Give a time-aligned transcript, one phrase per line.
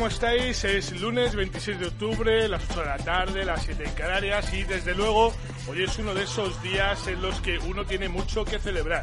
[0.00, 0.64] ¿Cómo estáis?
[0.64, 4.62] Es lunes 26 de octubre, las 8 de la tarde, las 7 en Canarias y
[4.62, 5.30] desde luego
[5.68, 9.02] hoy es uno de esos días en los que uno tiene mucho que celebrar.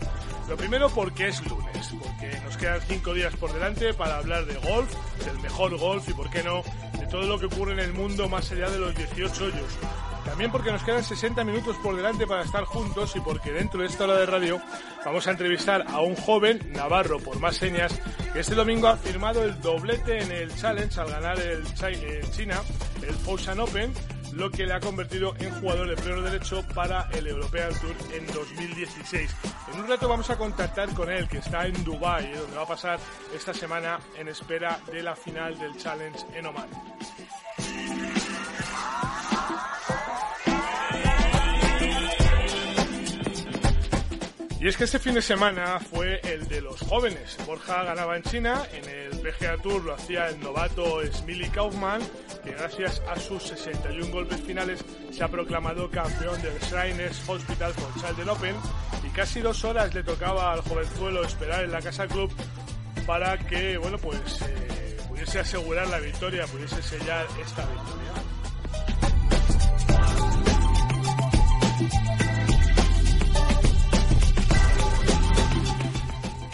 [0.49, 4.55] Lo primero porque es lunes, porque nos quedan 5 días por delante para hablar de
[4.55, 4.91] golf,
[5.23, 6.63] del mejor golf y por qué no,
[6.99, 9.77] de todo lo que ocurre en el mundo más allá de los 18 hoyos.
[10.27, 13.87] También porque nos quedan 60 minutos por delante para estar juntos y porque dentro de
[13.87, 14.61] esta hora de radio
[15.03, 17.97] vamos a entrevistar a un joven navarro por más señas
[18.33, 21.63] que este domingo ha firmado el doblete en el Challenge al ganar el
[22.31, 22.61] China
[23.01, 23.93] el Foshan Open,
[24.33, 28.25] lo que le ha convertido en jugador de pleno derecho para el European Tour en
[28.27, 29.35] 2016.
[29.73, 32.67] En un rato vamos a contactar con él, que está en Dubai, donde va a
[32.67, 32.99] pasar
[33.33, 36.69] esta semana en espera de la final del Challenge en Oman.
[44.59, 47.37] Y es que este fin de semana fue el de los jóvenes.
[47.45, 52.01] Borja ganaba en China, en el PGA Tour lo hacía el novato Smiley Kaufman,
[52.43, 57.93] que gracias a sus 61 golpes finales se ha proclamado campeón del Shriners Hospital for
[58.01, 58.55] Children Open
[59.05, 62.31] y casi dos horas le tocaba al jovenzuelo esperar en la Casa Club
[63.05, 68.26] para que, bueno, pues eh, pudiese asegurar la victoria, pudiese sellar esta victoria.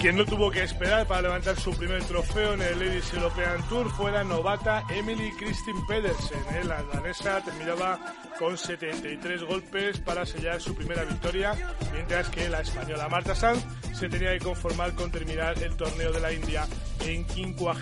[0.04, 3.90] Quien no tuvo que esperar para levantar su primer trofeo en el Ladies European Tour
[3.90, 6.42] fue la novata Emily Kristin Pedersen.
[6.52, 6.66] ¿eh?
[6.66, 11.56] La danesa terminaba con 73 golpes para sellar su primera victoria,
[11.94, 16.20] mientras que la española Marta Sanz se tenía que conformar con terminar el torneo de
[16.20, 16.68] la India
[17.00, 17.78] en 52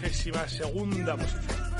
[0.46, 1.72] segunda posición.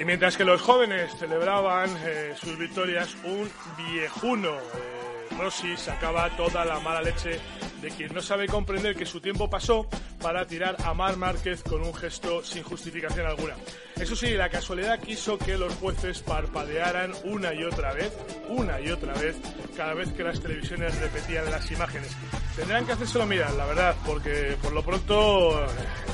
[0.00, 6.64] Y mientras que los jóvenes celebraban eh, sus victorias, un viejuno, eh, Rossi, sacaba toda
[6.64, 7.38] la mala leche
[7.82, 9.86] de quien no sabe comprender que su tiempo pasó
[10.22, 13.56] para tirar a Mar Márquez con un gesto sin justificación alguna.
[13.96, 18.10] Eso sí, la casualidad quiso que los jueces parpadearan una y otra vez,
[18.48, 19.36] una y otra vez,
[19.76, 22.16] cada vez que las televisiones repetían las imágenes.
[22.56, 25.68] Tendrán que hacérselo mirar, la verdad, porque por lo pronto, eh,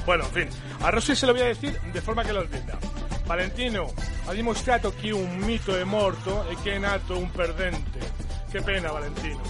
[0.04, 0.48] bueno, en fin,
[0.80, 2.80] a Rossi se lo voy a decir de forma que lo entienda.
[3.26, 3.92] Valentino
[4.26, 7.98] ha dimostrato che un mito è morto e che è nato un perdente.
[8.48, 9.42] Che pena, Valentino.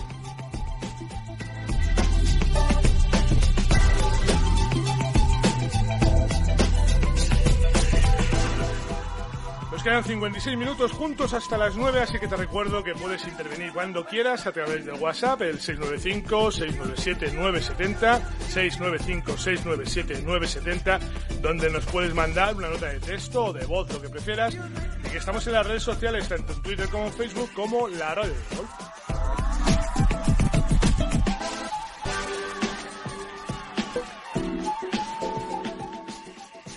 [9.87, 14.05] Quedan 56 minutos juntos hasta las 9, así que te recuerdo que puedes intervenir cuando
[14.05, 18.21] quieras a través del WhatsApp, el 695-697-970,
[18.53, 20.99] 695-697-970,
[21.41, 24.57] donde nos puedes mandar una nota de texto o de voz, lo que prefieras,
[25.05, 28.13] y que estamos en las redes sociales, tanto en Twitter como en Facebook, como la
[28.13, 28.86] radio de golf.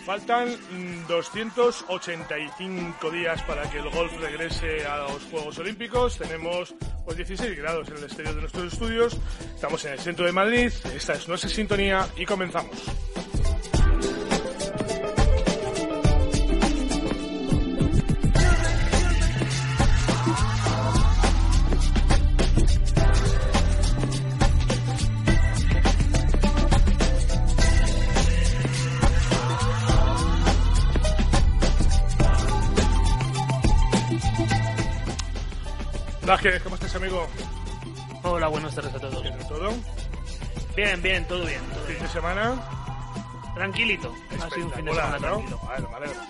[0.09, 0.49] Faltan
[1.07, 6.17] 285 días para que el golf regrese a los Juegos Olímpicos.
[6.17, 6.73] Tenemos
[7.05, 9.15] pues 16 grados en el exterior de nuestros estudios.
[9.53, 10.71] Estamos en el centro de Madrid.
[10.95, 12.75] Esta es nuestra sintonía y comenzamos.
[36.29, 37.27] Vázquez, ¿cómo estás, amigo?
[38.21, 39.23] Hola, buenas tardes a todos.
[39.23, 39.73] ¿Bien todo?
[40.75, 41.59] Bien, bien, todo bien.
[41.73, 42.03] todo ¿Fin bien.
[42.03, 42.69] de semana?
[43.55, 44.13] Tranquilito.
[44.39, 45.37] Ha sido un fin de semana ¿no?
[45.37, 45.89] tranquilo.
[45.89, 46.21] Me alegro.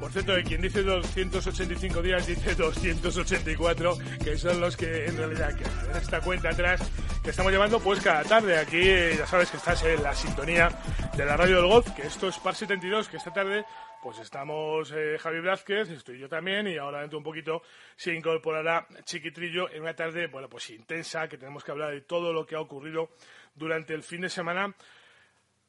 [0.00, 5.54] Por cierto que quien dice 285 días dice 284, que son los que en realidad
[5.54, 6.02] quedan.
[6.02, 6.80] esta cuenta atrás
[7.30, 8.58] estamos llevando pues cada tarde.
[8.58, 8.82] Aquí
[9.16, 10.70] ya sabes que estás en la sintonía
[11.16, 13.64] de la radio del golf, que esto es Par 72, que esta tarde
[14.02, 17.62] pues estamos eh, Javi Blázquez, estoy yo también y ahora dentro de un poquito
[17.96, 22.32] se incorporará Chiquitrillo en una tarde, bueno, pues intensa, que tenemos que hablar de todo
[22.32, 23.10] lo que ha ocurrido
[23.54, 24.72] durante el fin de semana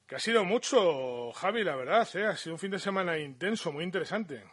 [0.07, 2.25] que ha sido mucho, Javi, la verdad, ¿eh?
[2.25, 4.44] ha sido un fin de semana intenso, muy interesante.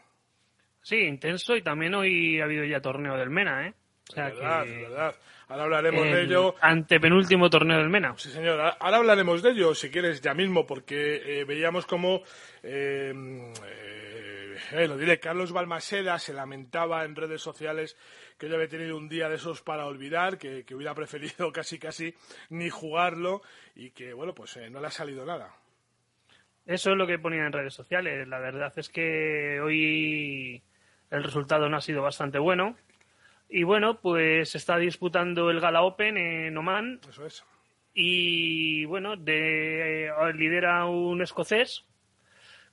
[0.82, 3.74] Sí, intenso y también hoy ha habido ya torneo del Mena, ¿eh?
[4.08, 4.82] O sea verdad, que...
[4.82, 5.16] verdad.
[5.48, 6.54] Ahora hablaremos de ello.
[6.60, 8.14] Antepenúltimo torneo del Mena.
[8.16, 8.60] Sí, señor.
[8.60, 12.22] Ahora hablaremos de ello, si quieres, ya mismo, porque eh, veíamos como,
[12.62, 13.12] eh,
[14.72, 17.96] eh, lo diré, Carlos Balmaseda se lamentaba en redes sociales
[18.38, 22.14] que yo había tenido un día de esos para olvidar, que, hubiera preferido casi casi
[22.50, 23.42] ni jugarlo
[23.74, 25.54] y que, bueno, pues eh, no le ha salido nada.
[26.64, 28.26] Eso es lo que ponía en redes sociales.
[28.26, 30.60] La verdad es que hoy
[31.10, 32.76] el resultado no ha sido bastante bueno.
[33.48, 37.00] Y bueno, pues está disputando el Gala Open en Oman.
[37.08, 37.44] Eso es.
[37.94, 41.84] Y bueno, de, eh, lidera un escocés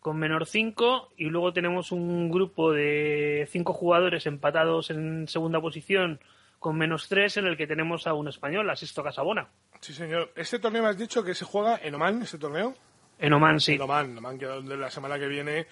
[0.01, 6.19] con menor 5 y luego tenemos un grupo de 5 jugadores empatados en segunda posición
[6.59, 9.47] con menos 3 en el que tenemos a un español, Asisto Casabona.
[9.79, 10.31] Sí, señor.
[10.35, 12.73] ¿Este torneo me has dicho que se juega en Oman, este torneo?
[13.19, 13.73] En Oman, sí.
[13.73, 15.67] En Oman, Oman que la semana que viene,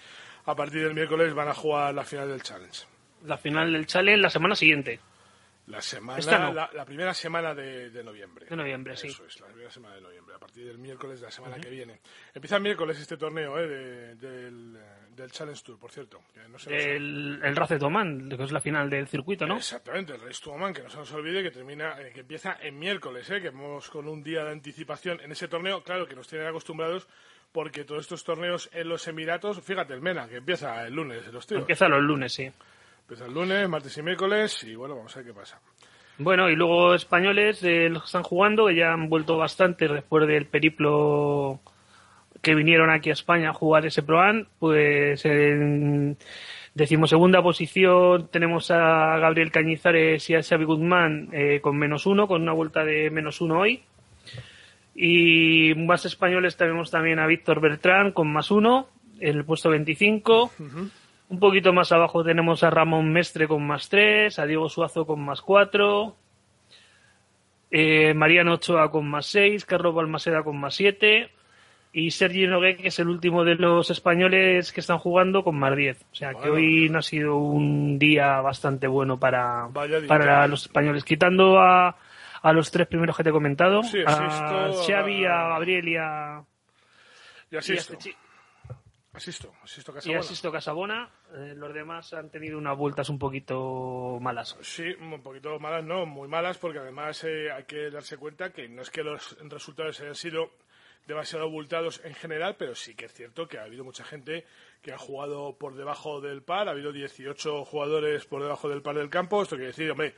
[0.46, 2.86] a partir del miércoles, van a jugar la final del Challenge.
[3.24, 5.00] La final del Challenge la semana siguiente.
[5.66, 8.46] La semana, la, primera semana de, noviembre.
[8.46, 9.06] De noviembre, sí.
[9.06, 11.70] Eso es, la primera semana de noviembre, a partir del miércoles de la semana que
[11.70, 12.00] viene.
[12.34, 14.16] Empieza el miércoles este torneo ¿eh?
[14.16, 14.76] del,
[15.14, 16.20] del, Challenge Tour, por cierto.
[16.66, 19.56] el, el Race Oman, que es la final del circuito, ¿no?
[19.56, 22.76] Exactamente, el Race Oman, que no se nos olvide que termina, eh, que empieza en
[22.76, 23.40] miércoles, ¿eh?
[23.40, 27.06] que vamos con un día de anticipación en ese torneo, claro que nos tienen acostumbrados
[27.52, 31.46] porque todos estos torneos en los Emiratos, fíjate, el MENA, que empieza el lunes, los
[31.46, 31.60] tíos.
[31.60, 32.50] Empieza los lunes, sí.
[33.12, 35.60] Empieza el lunes, martes y miércoles y bueno, vamos a ver qué pasa.
[36.16, 40.26] Bueno, y luego españoles, eh, los que están jugando, que ya han vuelto bastante después
[40.26, 41.60] del periplo
[42.40, 46.16] que vinieron aquí a España a jugar ese Proan, pues en
[46.72, 52.40] decimosegunda posición tenemos a Gabriel Cañizares y a Xavi Guzmán eh, con menos uno, con
[52.40, 53.82] una vuelta de menos uno hoy.
[54.94, 58.88] Y más españoles tenemos también a Víctor Bertrán con más uno,
[59.20, 60.50] en el puesto 25.
[61.32, 65.24] Un poquito más abajo tenemos a Ramón Mestre con más 3, a Diego Suazo con
[65.24, 66.14] más 4,
[67.70, 71.30] eh, Mariano Ochoa con más 6, Carlos Balmaseda con más 7
[71.94, 75.74] y Sergi Nogué, que es el último de los españoles que están jugando, con más
[75.74, 76.02] 10.
[76.02, 79.70] O sea que hoy no ha sido un día bastante bueno para,
[80.06, 81.96] para los españoles, quitando a,
[82.42, 86.42] a los tres primeros que te he comentado, a Xavi, a Gabriel y a...
[87.50, 87.96] Y a este
[89.12, 90.18] Asisto, asisto Casabona.
[90.18, 91.10] Y asisto Casabona.
[91.34, 94.56] Eh, los demás han tenido unas vueltas un poquito malas.
[94.62, 98.68] Sí, un poquito malas, no, muy malas, porque además eh, hay que darse cuenta que
[98.68, 100.50] no es que los resultados hayan sido
[101.06, 104.46] demasiado abultados en general, pero sí que es cierto que ha habido mucha gente
[104.80, 108.96] que ha jugado por debajo del par, ha habido 18 jugadores por debajo del par
[108.96, 110.14] del campo, esto quiere decir, hombre,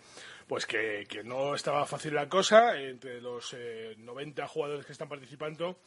[0.46, 3.56] pues que, no estaba fácil la cosa, entre los
[3.96, 5.78] 90 eh, jugadores que están participando,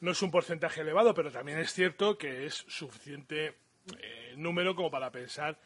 [0.00, 3.54] no es un porcentaje elevado, pero también es cierto que es suficiente
[4.00, 5.58] eh, número como para pensar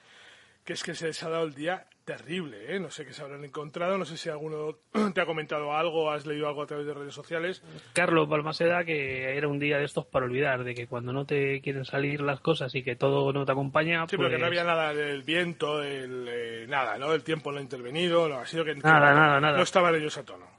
[0.69, 2.79] que es que se les ha dado el día terrible, ¿eh?
[2.79, 4.77] No sé qué se habrán encontrado, no sé si alguno
[5.15, 7.63] te ha comentado algo, has leído algo a través de redes sociales.
[7.95, 11.63] Carlos Balmaseda, que era un día de estos para olvidar, de que cuando no te
[11.63, 14.07] quieren salir las cosas y que todo no te acompaña...
[14.09, 17.15] Sí, pero que no pues había nada del viento, el, eh, nada, ¿no?
[17.15, 19.57] El tiempo no ha intervenido, no, ha sido que, nada, nada, nada.
[19.57, 20.58] no estaban ellos a tono.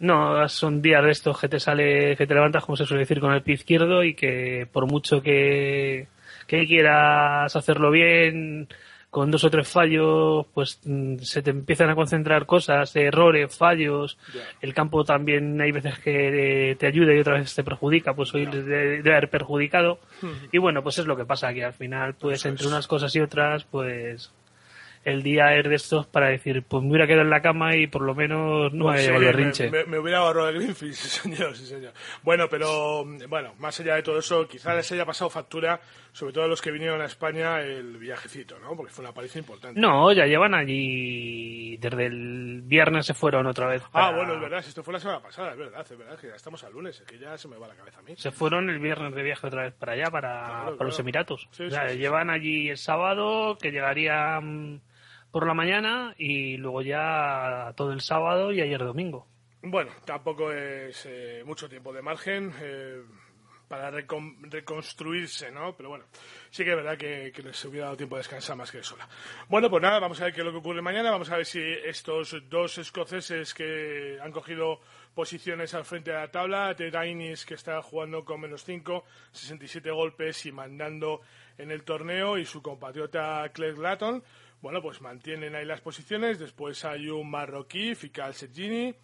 [0.00, 3.20] No, son días de estos que te sale, que te levantas, como se suele decir,
[3.20, 6.06] con el pie izquierdo y que por mucho que,
[6.46, 8.68] que quieras hacerlo bien
[9.10, 14.18] con dos o tres fallos, pues mm, se te empiezan a concentrar cosas, errores, fallos.
[14.60, 18.46] El campo también hay veces que te ayuda y otras veces te perjudica, pues hoy
[18.46, 19.98] debe, haber perjudicado.
[20.52, 23.20] Y bueno, pues es lo que pasa, que al final, pues entre unas cosas y
[23.20, 24.30] otras, pues
[25.04, 27.86] el día es de estos para decir, pues me hubiera quedado en la cama y
[27.86, 29.70] por lo menos no pues me rinche.
[29.70, 31.92] Me, hubiera ahorrado el Greenfield, sí señor, sí señor.
[32.22, 35.80] Bueno, pero bueno, más allá de todo eso, quizás les haya pasado factura,
[36.18, 38.74] sobre todo a los que vinieron a España, el viajecito, ¿no?
[38.74, 39.80] Porque fue una paliza importante.
[39.80, 43.84] No, ya llevan allí, desde el viernes se fueron otra vez.
[43.92, 46.34] Ah, bueno, es verdad, esto fue la semana pasada, es verdad, es verdad, que ya
[46.34, 48.16] estamos al lunes, es que ya se me va la cabeza a mí.
[48.16, 51.48] Se fueron el viernes de viaje otra vez para allá, para, los Emiratos.
[51.52, 54.82] o sea, llevan allí el sábado, que llegarían
[55.30, 59.28] por la mañana y luego ya todo el sábado y ayer domingo.
[59.62, 62.52] Bueno, tampoco es eh, mucho tiempo de margen.
[62.60, 63.02] Eh,
[63.68, 65.76] para reconstruirse, ¿no?
[65.76, 66.06] Pero bueno,
[66.50, 69.06] sí que es verdad que, les hubiera dado tiempo de descansar más que sola.
[69.48, 71.10] Bueno, pues nada, vamos a ver qué es lo que ocurre mañana.
[71.10, 74.80] Vamos a ver si estos dos escoceses que han cogido
[75.14, 79.90] posiciones al frente de la tabla, Ted Dainis, que está jugando con menos 5, 67
[79.90, 81.20] golpes y mandando
[81.58, 84.22] en el torneo, y su compatriota Claire Glatton,
[84.60, 86.38] bueno, pues mantienen ahí las posiciones.
[86.38, 88.94] Después hay un marroquí, Fikal Sergini,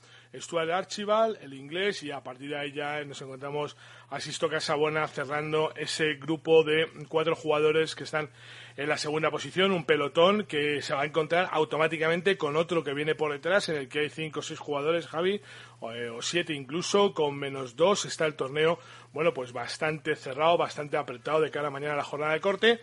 [0.40, 3.76] Stuart Archibald, el inglés, y a partir de ahí ya nos encontramos
[4.10, 8.30] a Casabona cerrando ese grupo de cuatro jugadores que están
[8.76, 12.92] en la segunda posición, un pelotón que se va a encontrar automáticamente con otro que
[12.92, 15.40] viene por detrás, en el que hay cinco o seis jugadores, Javi,
[15.80, 18.78] o, eh, siete incluso, con menos dos está el torneo,
[19.12, 22.80] bueno, pues bastante cerrado, bastante apretado de cara a mañana a la jornada de corte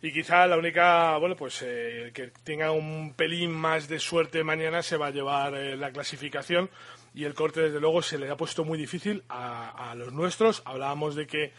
[0.00, 4.82] y quizá la única, bueno, pues eh, que tenga un pelín más de suerte mañana
[4.82, 6.70] se va a llevar eh, la clasificación
[7.14, 10.62] y el corte desde luego se le ha puesto muy difícil a, los nuestros.
[10.64, 11.52] Hablábamos de que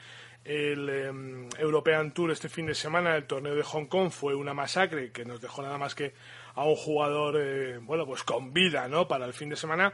[0.46, 4.54] el em, European Tour este fin de semana, el torneo de Hong Kong, fue una
[4.54, 6.14] masacre que nos dejó nada más que
[6.56, 9.08] a un jugador, eh, bueno, pues con vida, ¿no?
[9.08, 9.94] Para el fin de semana.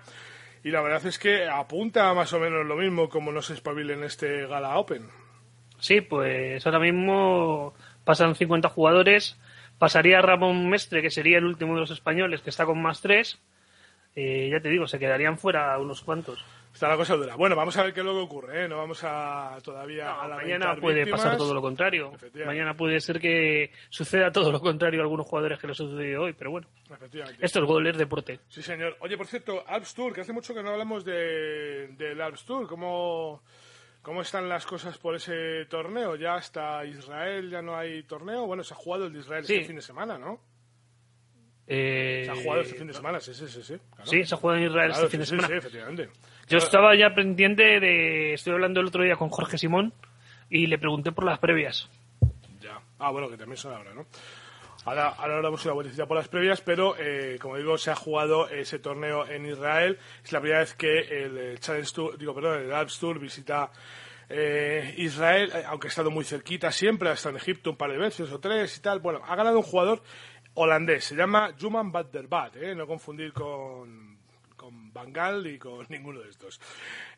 [0.64, 4.04] Y la verdad es que apunta más o menos lo mismo como nos espabile en
[4.04, 5.10] este Gala Open.
[5.80, 7.74] Sí, pues ahora mismo
[8.05, 9.38] pasan 50 jugadores,
[9.77, 13.41] pasaría Ramón Mestre, que sería el último de los españoles, que está con más tres,
[14.15, 16.43] eh, ya te digo, se quedarían fuera unos cuantos.
[16.74, 17.35] Está la cosa dura.
[17.35, 18.67] Bueno, vamos a ver qué luego ocurre, ¿eh?
[18.67, 22.12] No vamos a todavía a Mañana puede pasar todo lo contrario.
[22.45, 26.33] Mañana puede ser que suceda todo lo contrario a algunos jugadores que lo sucedido hoy,
[26.33, 26.67] pero bueno.
[27.39, 28.39] Esto es gol, es deporte.
[28.50, 28.97] Sí, señor.
[29.00, 32.67] Oye, por cierto, Alps Tour, que hace mucho que no hablamos de, del Alps Tour.
[32.67, 33.41] ¿Cómo,
[34.05, 36.15] ¿Cómo están las cosas por ese torneo?
[36.15, 38.45] Ya hasta Israel ya no hay torneo.
[38.45, 40.39] Bueno, se ha jugado el de Israel este fin de semana, ¿no?
[41.65, 42.21] Eh...
[42.24, 43.63] Se ha jugado este fin de semana, sí, sí, sí.
[43.63, 45.47] Sí, sí se ha jugado en Israel este fin de semana.
[45.47, 46.09] Sí, efectivamente.
[46.47, 48.35] Yo estaba ya pendiente de.
[48.35, 49.91] Estoy hablando el otro día con Jorge Simón
[50.51, 51.89] y le pregunté por las previas.
[52.59, 52.79] Ya.
[53.00, 54.05] Ah, bueno, que también son ahora, ¿no?
[54.86, 58.48] Ahora, ahora damos una vueltecita por las previas, pero eh, como digo, se ha jugado
[58.50, 59.98] ese torneo en Israel.
[60.24, 63.72] Es la primera vez que el Challenge Tour, digo, perdón, el Alps Tour visita
[64.30, 67.92] eh, Israel, eh, aunque ha estado muy cerquita siempre, ha estado en Egipto un par
[67.92, 69.00] de veces o tres y tal.
[69.00, 70.01] Bueno, ha ganado un jugador
[70.56, 74.14] holandés, se llama Juman Badderbat, eh, no confundir con con
[74.96, 76.60] Bangal y con ninguno de estos.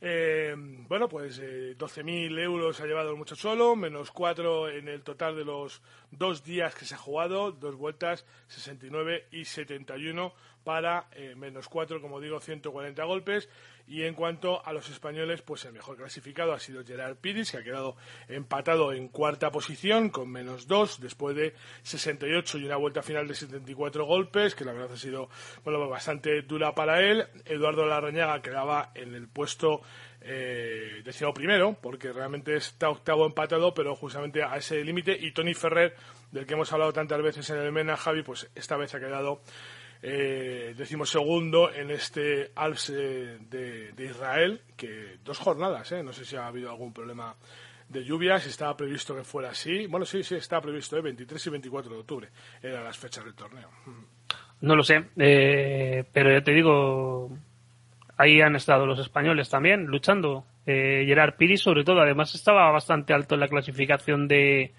[0.01, 5.03] Eh, bueno, pues eh, 12.000 euros ha llevado el muchacho solo, menos 4 en el
[5.03, 5.81] total de los
[6.11, 10.33] dos días que se ha jugado, dos vueltas, 69 y 71
[10.67, 13.47] para eh, menos 4, como digo, 140 golpes.
[13.87, 17.59] Y en cuanto a los españoles, pues el mejor clasificado ha sido Gerard Piris, que
[17.59, 17.95] ha quedado
[18.27, 23.35] empatado en cuarta posición con menos 2 después de 68 y una vuelta final de
[23.35, 25.29] 74 golpes, que la verdad ha sido
[25.63, 27.25] bueno, bastante dura para él.
[27.45, 29.79] Eduardo Larrañaga quedaba en el puesto
[30.19, 31.01] eh,
[31.33, 35.17] primero, porque realmente está octavo empatado, pero justamente a ese límite.
[35.17, 35.95] Y Tony Ferrer,
[36.29, 39.41] del que hemos hablado tantas veces en el MENA, Javi, pues esta vez ha quedado
[40.01, 40.75] eh,
[41.05, 46.47] segundo en este Alps eh, de, Israel, que dos jornadas, eh, no sé si ha
[46.47, 47.35] habido algún problema
[47.89, 49.87] de lluvias, estaba previsto que fuera así.
[49.87, 52.29] Bueno, sí, sí, estaba previsto, eh, 23 y 24 de octubre
[52.61, 53.69] eran las fechas del torneo.
[54.61, 57.29] No lo sé, eh, pero ya te digo,
[58.17, 60.45] ahí han estado los españoles también luchando.
[60.65, 64.73] Gerard Piri, sobre todo, además estaba bastante alto en la clasificación de,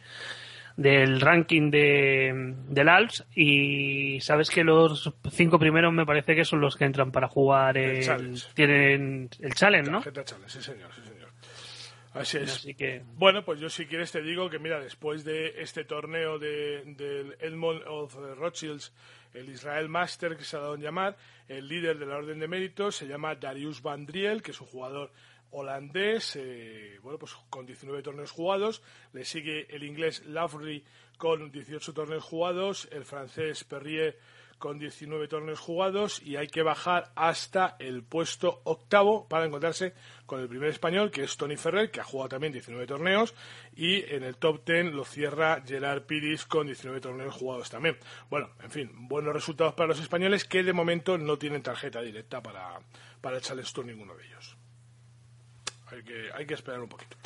[0.78, 6.60] del ranking de, del Alps y sabes que los cinco primeros me parece que son
[6.60, 10.00] los que entran para jugar el, tienen el challenge, ¿no?
[10.46, 11.28] sí señor, sí señor.
[12.14, 12.66] Así es.
[13.16, 17.36] Bueno, pues yo si quieres te digo que mira, después de este torneo de, del
[17.40, 18.92] Edmond of Rothschilds,
[19.34, 21.16] el Israel Master que se ha dado en llamar,
[21.48, 25.10] el líder de la Orden de Méritos se llama Darius Vandriel, que es un jugador
[25.50, 28.82] holandés, eh, bueno, pues con 19 torneos jugados.
[29.12, 30.84] Le sigue el inglés Lafry
[31.16, 34.18] con 18 torneos jugados, el francés Perrier
[34.58, 39.94] con 19 torneos jugados y hay que bajar hasta el puesto octavo para encontrarse
[40.26, 43.34] con el primer español, que es Tony Ferrer, que ha jugado también 19 torneos,
[43.74, 47.96] y en el top 10 lo cierra Gerard Piris con 19 torneos jugados también.
[48.28, 52.42] Bueno, en fin, buenos resultados para los españoles que de momento no tienen tarjeta directa
[52.42, 52.80] para,
[53.20, 54.57] para el Challenge ninguno de ellos.
[55.90, 57.16] Hay que, esperar un poquito.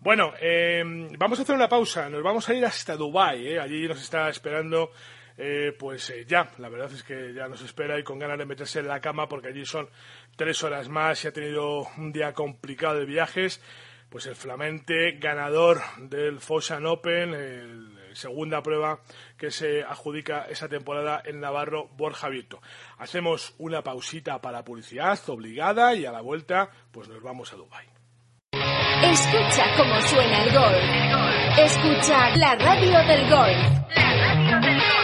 [0.00, 2.08] Bueno, em, vamos a hacer una pausa.
[2.10, 3.48] Nos vamos a ir hasta Dubái.
[3.48, 3.60] ¿eh?
[3.60, 4.90] Allí nos está esperando,
[5.38, 6.50] eh, pues eh, ya.
[6.58, 9.28] La verdad es que ya nos espera y con ganas de meterse en la cama
[9.28, 9.88] porque allí son
[10.36, 13.62] tres horas más y ha tenido un día complicado de viajes.
[14.10, 19.00] Pues el flamente ganador del Foshan Open, el segunda prueba
[19.36, 22.60] que se adjudica esa temporada en Navarro, Borja Vito.
[22.98, 27.93] Hacemos una pausita para publicidad obligada y a la vuelta, pues nos vamos a Dubái.
[29.12, 30.78] Escucha cómo suena el golf.
[31.58, 33.56] Escucha la radio del golf.
[33.94, 34.94] La radio del golf.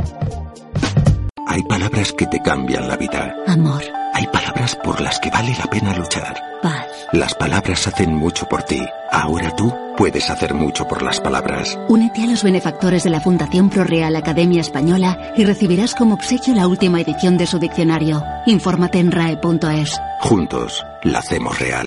[1.47, 3.37] Hay palabras que te cambian la vida.
[3.47, 3.83] Amor.
[4.15, 6.41] Hay palabras por las que vale la pena luchar.
[6.63, 6.87] Paz.
[7.13, 8.81] Las palabras hacen mucho por ti.
[9.11, 11.77] Ahora tú puedes hacer mucho por las palabras.
[11.89, 16.69] Únete a los benefactores de la Fundación ProReal Academia Española y recibirás como obsequio la
[16.69, 18.23] última edición de su diccionario.
[18.47, 20.01] Infórmate en rae.es.
[20.21, 21.87] Juntos, la hacemos real.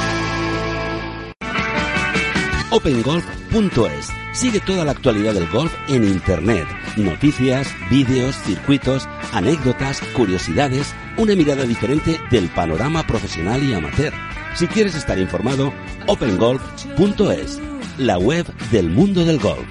[2.71, 6.65] OpenGolf.es Sigue toda la actualidad del golf en Internet.
[6.95, 14.13] Noticias, vídeos, circuitos, anécdotas, curiosidades, una mirada diferente del panorama profesional y amateur.
[14.55, 15.73] Si quieres estar informado,
[16.07, 17.59] opengolf.es,
[17.97, 19.67] la web del mundo del golf.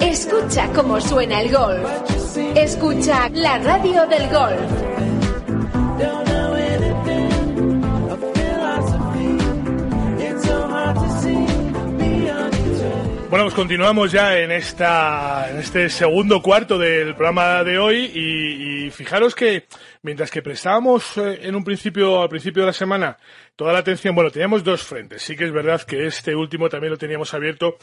[0.00, 1.88] Escucha cómo suena el golf.
[2.56, 4.95] Escucha la radio del golf.
[13.36, 18.90] Bueno, pues continuamos ya en esta en este segundo cuarto del programa de hoy y,
[18.90, 19.66] fijaros que
[20.00, 23.18] mientras que prestábamos eh, en un principio al principio de la semana
[23.54, 25.20] toda la atención, bueno, teníamos dos frentes.
[25.20, 27.76] Sí que es verdad que este último también lo teníamos abierto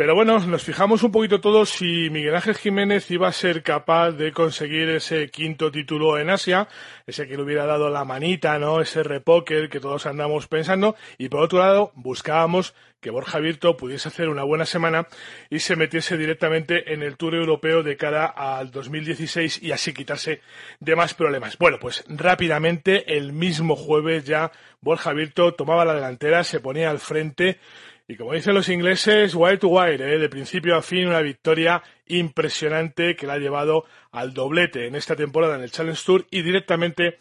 [0.00, 4.12] pero bueno, nos fijamos un poquito todos si Miguel Ángel Jiménez iba a ser capaz
[4.12, 6.68] de conseguir ese quinto título en Asia,
[7.06, 8.80] ese que le hubiera dado la manita, ¿no?
[8.80, 10.96] Ese repóker que todos andamos pensando.
[11.18, 15.06] Y por otro lado, buscábamos que Borja Virto pudiese hacer una buena semana
[15.50, 20.40] y se metiese directamente en el Tour Europeo de cara al 2016 y así quitarse
[20.80, 21.58] de más problemas.
[21.58, 27.00] Bueno, pues rápidamente, el mismo jueves ya Borja Virto tomaba la delantera, se ponía al
[27.00, 27.58] frente
[28.10, 30.18] y como dicen los ingleses, wire to wire, ¿eh?
[30.18, 35.14] de principio a fin, una victoria impresionante que la ha llevado al doblete en esta
[35.14, 37.18] temporada en el Challenge Tour y directamente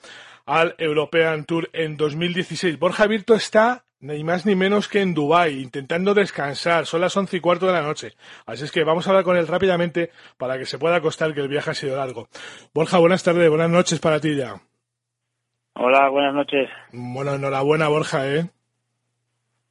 [0.47, 2.79] al European Tour en 2016.
[2.79, 6.87] Borja Virto está ni más ni menos que en Dubái, intentando descansar.
[6.87, 8.13] Son las once y cuarto de la noche.
[8.47, 11.41] Así es que vamos a hablar con él rápidamente para que se pueda acostar que
[11.41, 12.29] el viaje ha sido largo.
[12.73, 14.55] Borja, buenas tardes, buenas noches para ti ya.
[15.75, 16.67] Hola, buenas noches.
[16.91, 18.49] Bueno, enhorabuena, Borja, ¿eh?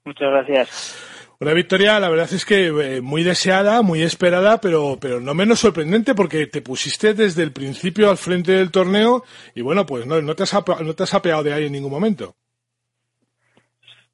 [0.05, 1.08] Muchas gracias.
[1.41, 5.61] Una victoria, la verdad es que eh, muy deseada, muy esperada, pero, pero no menos
[5.61, 9.23] sorprendente porque te pusiste desde el principio al frente del torneo
[9.55, 11.93] y bueno, pues no, no, te, has no te has apeado de ahí en ningún
[11.93, 12.35] momento.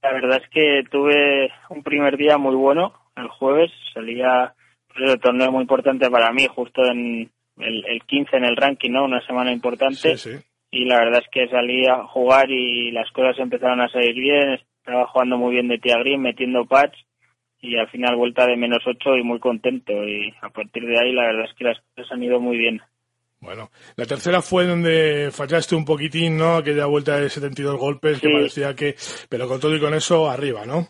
[0.03, 4.53] La verdad es que tuve un primer día muy bueno el jueves, salía
[4.89, 8.91] pues, el torneo muy importante para mí, justo en el, el 15 en el ranking,
[8.91, 9.07] ¿no?
[9.07, 10.19] Una semana importante.
[10.19, 10.39] Sí, sí.
[10.71, 14.59] Y la verdad es que salí a jugar y las cosas empezaron a salir bien,
[14.79, 16.95] estaba jugando muy bien de tía green, metiendo patch
[17.64, 21.12] y al final vuelta de menos 8 y muy contento y a partir de ahí
[21.12, 22.81] la verdad es que las cosas han ido muy bien.
[23.40, 26.57] Bueno, la tercera fue donde fallaste un poquitín, ¿no?
[26.57, 28.94] Aquella vuelta de 72 golpes que parecía que,
[29.29, 30.88] pero con todo y con eso arriba, ¿no?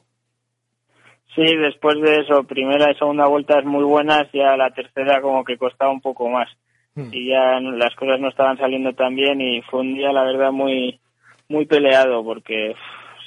[1.35, 5.57] Sí, después de eso, primera y segunda vueltas muy buenas, ya la tercera como que
[5.57, 6.49] costaba un poco más.
[6.95, 7.09] Hmm.
[7.13, 10.53] Y ya las cosas no estaban saliendo tan bien y fue un día, la verdad,
[10.53, 11.01] muy
[11.49, 12.75] muy peleado porque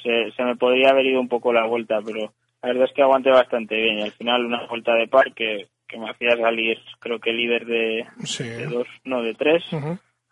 [0.02, 2.32] se, se me podría haber ido un poco la vuelta, pero
[2.62, 5.68] la verdad es que aguanté bastante bien y al final una vuelta de par que,
[5.86, 8.06] que me hacía salir creo que líder de,
[8.68, 9.62] dos, no de tres,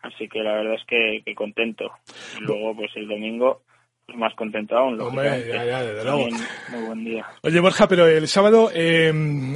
[0.03, 1.91] así que la verdad es que, que contento.
[2.39, 3.63] Y luego pues el domingo
[4.07, 5.01] pues más contento aún.
[5.01, 6.29] Hombre, ya, ya, desde luego.
[6.71, 7.27] Muy buen día.
[7.43, 9.13] Oye, Borja, pero el sábado, eh,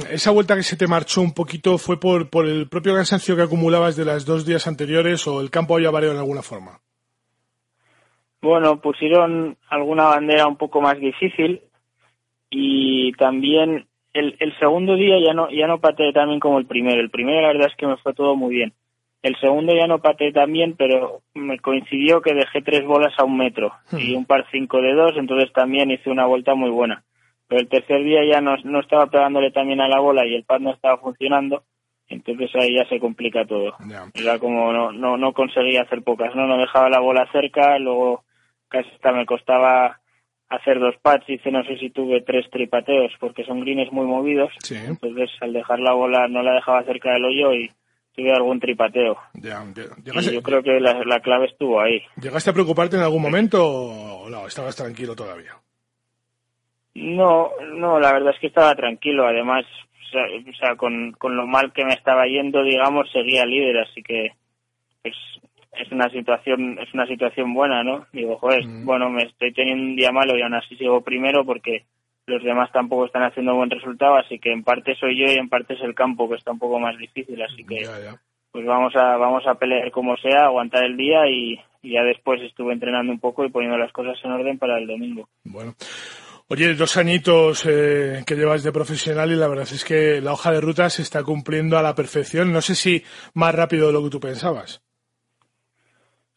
[0.09, 3.43] esa vuelta que se te marchó un poquito, ¿fue por, por el propio cansancio que
[3.43, 6.79] acumulabas de las dos días anteriores o el campo había variado en alguna forma?
[8.41, 11.61] Bueno, pusieron alguna bandera un poco más difícil,
[12.51, 16.65] y también el, el segundo día ya no, ya no pateé tan bien como el
[16.65, 17.01] primero.
[17.01, 18.73] El primero la verdad es que me fue todo muy bien.
[19.23, 23.23] El segundo ya no pateé tan bien, pero me coincidió que dejé tres bolas a
[23.23, 27.03] un metro y un par cinco de dos, entonces también hice una vuelta muy buena.
[27.47, 30.43] Pero el tercer día ya no, no estaba pegándole también a la bola y el
[30.43, 31.63] pad no estaba funcionando,
[32.07, 33.75] entonces ahí ya se complica todo.
[34.15, 38.23] Era como no, no, no conseguía hacer pocas, no, no dejaba la bola cerca, luego
[38.69, 39.99] casi hasta me costaba
[40.51, 44.51] hacer dos pads, hice no sé si tuve tres tripateos porque son greens muy movidos,
[44.69, 47.71] entonces al dejar la bola no la dejaba cerca del hoyo y
[48.13, 49.17] tuve algún tripateo.
[49.33, 52.01] y yo creo que la, la, clave estuvo ahí.
[52.21, 54.45] ¿Llegaste a preocuparte en algún momento o no?
[54.45, 55.55] ¿Estabas tranquilo todavía?
[56.95, 59.25] No, no, la verdad es que estaba tranquilo.
[59.25, 59.63] Además,
[60.13, 64.31] o sea, con, con lo mal que me estaba yendo, digamos, seguía líder, así que
[65.01, 65.15] pues,
[65.71, 68.05] es una situación es una situación buena, ¿no?
[68.11, 68.85] Digo, joder, mm.
[68.85, 71.85] bueno, me estoy teniendo un día malo y aún así sigo primero porque
[72.27, 75.49] los demás tampoco están haciendo buen resultado, así que en parte soy yo y en
[75.49, 77.87] parte es el campo que está un poco más difícil, así que
[78.51, 82.73] pues vamos a vamos a pelear como sea, aguantar el día y, ya después estuve
[82.73, 85.27] entrenando un poco y poniendo las cosas en orden para el domingo.
[85.43, 85.73] Bueno.
[86.47, 90.51] Oye, dos añitos eh, que llevas de profesional y la verdad es que la hoja
[90.51, 92.51] de ruta se está cumpliendo a la perfección.
[92.51, 93.03] No sé si
[93.33, 94.83] más rápido de lo que tú pensabas.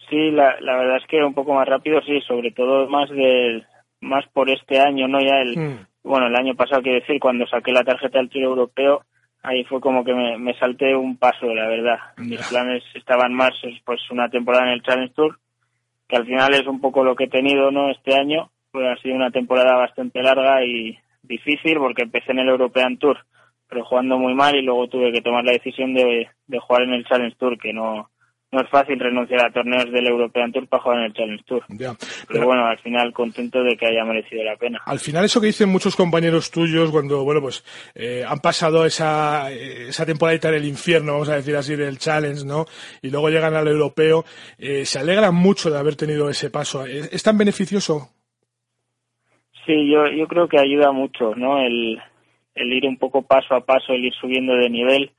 [0.08, 3.64] Sí, la, la verdad es que un poco más rápido, sí, sobre todo más del,
[4.00, 5.20] más por este año, ¿no?
[5.20, 5.86] Ya el, hmm.
[6.02, 9.02] bueno, el año pasado, quiero decir, cuando saqué la tarjeta del Tour Europeo,
[9.42, 11.98] ahí fue como que me, me salté un paso, la verdad.
[12.18, 13.52] Mis planes estaban más,
[13.84, 15.38] pues, una temporada en el Challenge Tour,
[16.08, 17.90] que al final es un poco lo que he tenido, ¿no?
[17.90, 22.48] Este año, pues ha sido una temporada bastante larga y difícil, porque empecé en el
[22.48, 23.18] European Tour,
[23.68, 26.92] pero jugando muy mal y luego tuve que tomar la decisión de, de jugar en
[26.92, 28.10] el Challenge Tour, que no,
[28.54, 31.64] no es fácil renunciar a torneos del European Tour para jugar en el Challenge Tour.
[32.28, 34.80] pero, bueno, al final contento de que haya merecido la pena.
[34.86, 37.64] Al final eso que dicen muchos compañeros tuyos cuando, bueno, pues
[37.94, 42.66] eh, han pasado esa, esa temporadita del infierno, vamos a decir así, del Challenge, ¿no?
[43.02, 44.24] Y luego llegan al Europeo,
[44.58, 46.86] eh, se alegran mucho de haber tenido ese paso.
[46.86, 48.10] ¿Es, tan beneficioso?
[49.66, 51.58] Sí, yo, yo creo que ayuda mucho, ¿no?
[51.58, 51.98] El,
[52.54, 55.10] el ir un poco paso a paso, el ir subiendo de nivel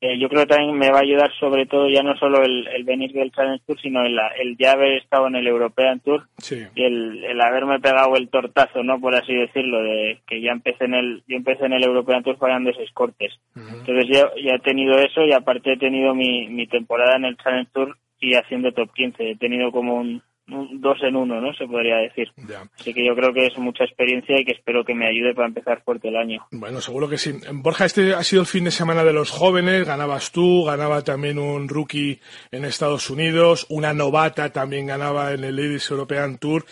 [0.00, 2.84] eh, yo creo que también me va a ayudar sobre todo ya no solo el,
[2.84, 6.84] venir del Challenge Tour, sino el, el, ya haber estado en el European Tour y
[6.84, 9.00] el, el, haberme pegado el tortazo, ¿no?
[9.00, 12.38] Por así decirlo, de que ya empecé en el, yo empecé en el European Tour
[12.38, 13.32] fallando seis cortes.
[13.56, 17.36] Entonces ya, ya he tenido eso y aparte he tenido mi, mi temporada en el
[17.36, 19.30] Challenge Tour y haciendo top 15.
[19.30, 21.52] He tenido como un, dos en uno, ¿no?
[21.54, 22.28] Se podría decir.
[22.78, 25.48] Así que yo creo que es mucha experiencia y que espero que me ayude para
[25.48, 26.46] empezar fuerte el año.
[26.52, 27.32] Bueno, seguro que sí.
[27.52, 29.86] Borja, este ha sido el fin de semana de los jóvenes.
[29.86, 32.18] Ganabas tú, ganaba también un rookie
[32.50, 36.64] en Estados Unidos, una novata también ganaba en el Ladies European Tour.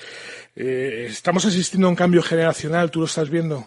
[0.54, 2.90] Eh, ¿Estamos asistiendo a un cambio generacional?
[2.90, 3.64] ¿Tú lo estás viendo?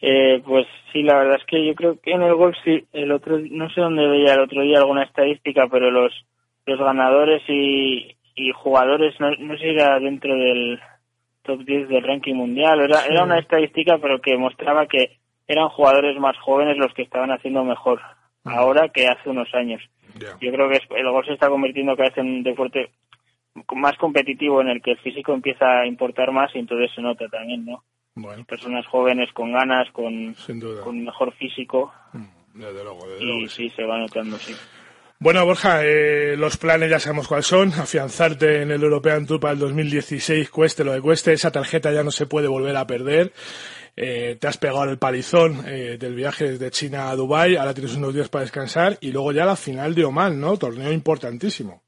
[0.00, 2.84] Eh, pues sí, la verdad es que yo creo que en el golf sí.
[2.92, 6.12] El otro, no sé dónde veía el otro día alguna estadística, pero los
[6.66, 10.80] los ganadores y, y jugadores, no, no sé si era dentro del
[11.42, 16.18] top 10 del ranking mundial, era, era una estadística pero que mostraba que eran jugadores
[16.18, 18.00] más jóvenes los que estaban haciendo mejor
[18.44, 19.82] ahora que hace unos años.
[20.40, 22.90] Yo creo que el gol se está convirtiendo cada vez en un deporte
[23.74, 27.26] más competitivo en el que el físico empieza a importar más y entonces se nota
[27.28, 27.82] también, ¿no?
[28.14, 28.44] Bueno.
[28.44, 30.34] Personas jóvenes con ganas, con,
[30.84, 31.92] con mejor físico.
[32.12, 34.54] Mm, desde luego, y sí, se va notando, sí.
[35.22, 37.68] Bueno, Borja, eh, los planes ya sabemos cuáles son.
[37.68, 41.32] Afianzarte en el European Tour para el 2016, cueste lo que cueste.
[41.32, 43.30] Esa tarjeta ya no se puede volver a perder.
[43.96, 47.54] Eh, te has pegado el palizón eh, del viaje desde China a Dubai.
[47.54, 48.94] Ahora tienes unos días para descansar.
[49.00, 50.56] Y luego ya la final de Oman, ¿no?
[50.56, 51.82] Torneo importantísimo.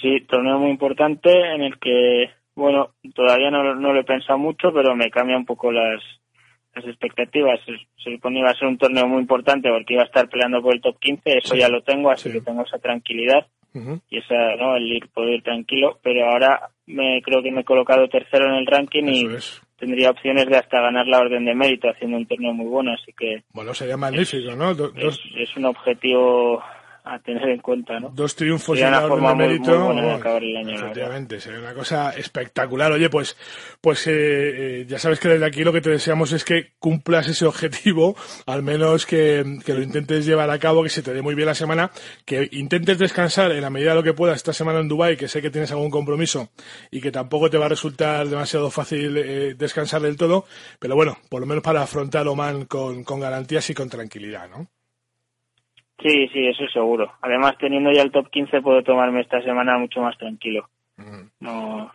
[0.00, 4.72] Sí, torneo muy importante en el que, bueno, todavía no, no lo he pensado mucho,
[4.72, 6.00] pero me cambia un poco las,
[6.78, 7.60] las expectativas.
[7.64, 10.62] Se, supone que iba a ser un torneo muy importante porque iba a estar peleando
[10.62, 13.46] por el top 15, eso ya lo tengo, así que tengo esa tranquilidad
[14.10, 14.76] y esa, ¿no?
[14.76, 18.54] el ir, poder ir tranquilo, pero ahora me creo que me he colocado tercero en
[18.54, 19.28] el ranking y
[19.78, 23.12] tendría opciones de hasta ganar la orden de mérito haciendo un torneo muy bueno, así
[23.16, 23.44] que...
[23.52, 24.72] Bueno, sería magnífico, ¿no?
[24.72, 26.60] es un objetivo
[27.08, 28.10] a tener en cuenta, ¿no?
[28.10, 29.92] Dos triunfos y una forma de mérito.
[29.92, 32.92] Muy, acabar el año, efectivamente, sería una cosa espectacular.
[32.92, 33.36] Oye, pues,
[33.80, 37.26] pues eh, eh, ya sabes que desde aquí lo que te deseamos es que cumplas
[37.28, 38.14] ese objetivo,
[38.46, 41.46] al menos que, que, lo intentes llevar a cabo, que se te dé muy bien
[41.46, 41.90] la semana,
[42.26, 45.28] que intentes descansar en la medida de lo que puedas esta semana en Dubai, que
[45.28, 46.50] sé que tienes algún compromiso
[46.90, 50.44] y que tampoco te va a resultar demasiado fácil eh, descansar del todo,
[50.78, 54.68] pero bueno, por lo menos para afrontar Oman con, con garantías y con tranquilidad, ¿no?
[56.00, 57.12] Sí, sí, eso es seguro.
[57.22, 60.68] Además, teniendo ya el top 15, puedo tomarme esta semana mucho más tranquilo.
[61.40, 61.92] No,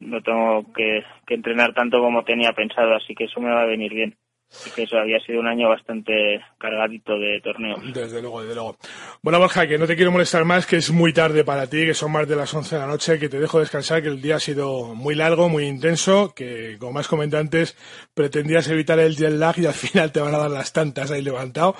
[0.00, 3.66] no tengo que, que entrenar tanto como tenía pensado, así que eso me va a
[3.66, 4.16] venir bien.
[4.50, 7.80] Así que eso había sido un año bastante cargadito de torneos.
[7.92, 8.76] Desde luego, desde luego.
[9.22, 11.92] Bueno, Borja, que no te quiero molestar más, que es muy tarde para ti, que
[11.92, 14.36] son más de las 11 de la noche, que te dejo descansar, que el día
[14.36, 17.76] ha sido muy largo, muy intenso, que como más comentantes
[18.14, 21.20] pretendías evitar el jet lag y al final te van a dar las tantas ahí
[21.20, 21.76] levantado.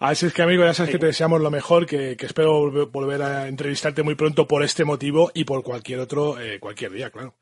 [0.00, 3.22] Así es que, amigo, ya sabes que te deseamos lo mejor, que, que espero volver
[3.22, 7.34] a entrevistarte muy pronto por este motivo y por cualquier otro, eh, cualquier día, claro.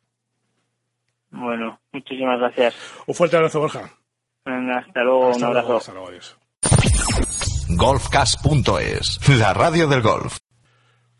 [1.30, 3.04] Bueno, muchísimas gracias.
[3.06, 3.90] Un fuerte abrazo, Borja.
[4.46, 5.76] Venga, hasta luego, Hasta un luego, abrazo.
[5.76, 6.38] hasta luego, adiós.
[7.68, 10.38] Golfcast.es, la radio del golf.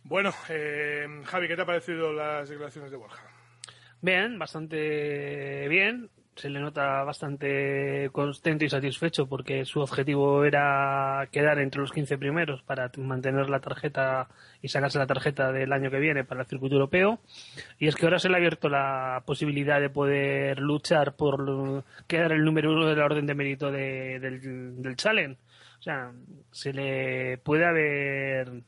[0.04, 3.22] Bueno, eh, Javi, ¿qué te ha parecido las declaraciones de Borja?
[4.00, 6.08] Bien, bastante bien.
[6.37, 12.18] Se le nota bastante contento y satisfecho porque su objetivo era quedar entre los 15
[12.18, 14.29] primeros para mantener la tarjeta
[14.61, 17.20] y sacarse la tarjeta del año que viene para el circuito europeo.
[17.79, 22.33] Y es que ahora se le ha abierto la posibilidad de poder luchar por quedar
[22.33, 25.38] el número uno de la orden de mérito de- del, del Challenge.
[25.79, 26.12] O sea,
[26.51, 28.62] se le puede haber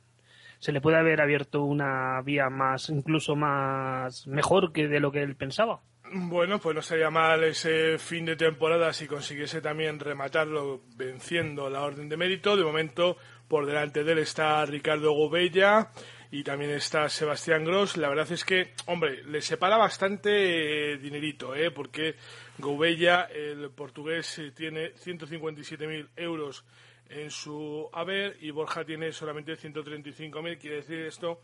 [0.59, 5.23] se le puede haber abierto una vía más, incluso más mejor que de lo que
[5.23, 5.81] él pensaba.
[6.11, 11.83] Bueno, pues no sería mal ese fin de temporada si consiguiese también rematarlo venciendo la
[11.83, 12.57] orden de mérito.
[12.57, 13.17] De momento,
[13.47, 15.91] por delante de él está Ricardo Gobella
[16.31, 17.97] y también está Sebastián Gross.
[17.97, 21.71] La verdad es que, hombre, le separa bastante eh, dinerito, ¿eh?
[21.71, 22.15] porque
[22.59, 26.65] Gobella, el portugués, eh, tiene 157.000 euros
[27.11, 30.59] en su haber y Borja tiene solamente 135.000.
[30.59, 31.43] Quiere decir esto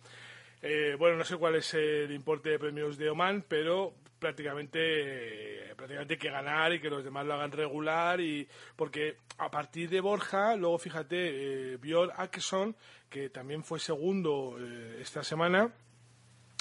[0.66, 3.92] eh, bueno, no sé cuál es el importe de premios de Oman, pero
[4.24, 8.22] prácticamente, prácticamente que ganar y que los demás lo hagan regular.
[8.22, 12.74] y Porque a partir de Borja, luego fíjate, eh, Björn
[13.10, 15.70] que también fue segundo eh, esta semana,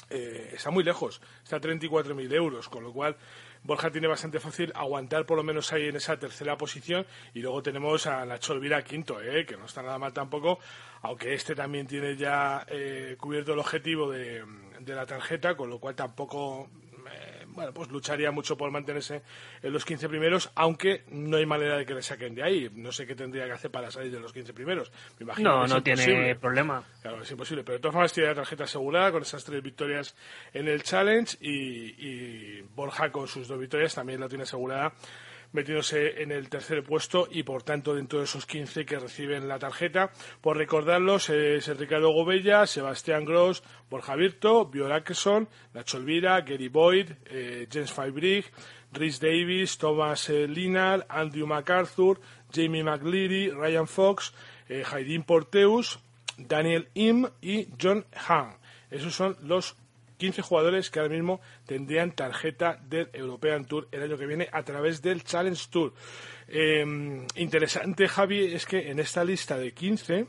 [0.10, 3.16] eh, está muy lejos, está a 34.000 euros, con lo cual
[3.64, 7.64] Borja tiene bastante fácil aguantar por lo menos ahí en esa tercera posición y luego
[7.64, 10.60] tenemos a Nacho Elvira quinto, eh, que no está nada mal tampoco,
[11.02, 12.66] aunque este también tiene ya
[13.18, 14.44] cubierto el objetivo de,
[14.86, 16.70] la tarjeta, con lo cual tampoco
[17.54, 19.22] bueno, pues lucharía mucho por mantenerse
[19.62, 22.70] en los 15 primeros, aunque no hay manera de que le saquen de ahí.
[22.74, 24.92] No sé qué tendría que hacer para salir de los 15 primeros.
[25.20, 26.36] Me imagino No, que no tiene imposible.
[26.36, 26.84] problema.
[27.02, 27.64] Claro, es imposible.
[27.64, 30.16] Pero de todas formas tiene la tarjeta asegurada con esas tres victorias
[30.54, 34.94] en el Challenge y, y Borja con sus dos victorias también la tiene asegurada
[35.54, 39.60] metiéndose en el tercer puesto y por tanto dentro de esos 15 que reciben la
[39.60, 40.12] tarjeta.
[40.42, 47.12] Por recordarlos, es Ricardo Gobella, Sebastián Gross, Borja Virto, Björn Akeson, Nacho Elvira, Gary Boyd,
[47.26, 48.46] eh, James Fybrig,
[48.92, 52.20] Rhys Davis, Thomas eh, Linal, Andrew MacArthur,
[52.52, 54.34] Jamie McLeary, Ryan Fox,
[54.70, 54.84] eh,
[55.26, 56.00] Porteus,
[56.38, 58.58] Daniel Im y John Hahn.
[58.90, 59.76] Esos son los
[60.24, 64.64] 15 jugadores que ahora mismo tendrían tarjeta del European Tour el año que viene a
[64.64, 65.94] través del Challenge Tour.
[66.48, 70.26] Eh, interesante, Javi, es que en esta lista de 15,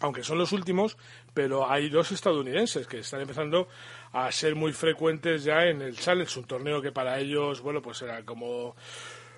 [0.00, 0.98] aunque son los últimos,
[1.34, 3.68] pero hay dos estadounidenses que están empezando
[4.10, 8.02] a ser muy frecuentes ya en el Challenge, un torneo que para ellos, bueno, pues
[8.02, 8.74] era como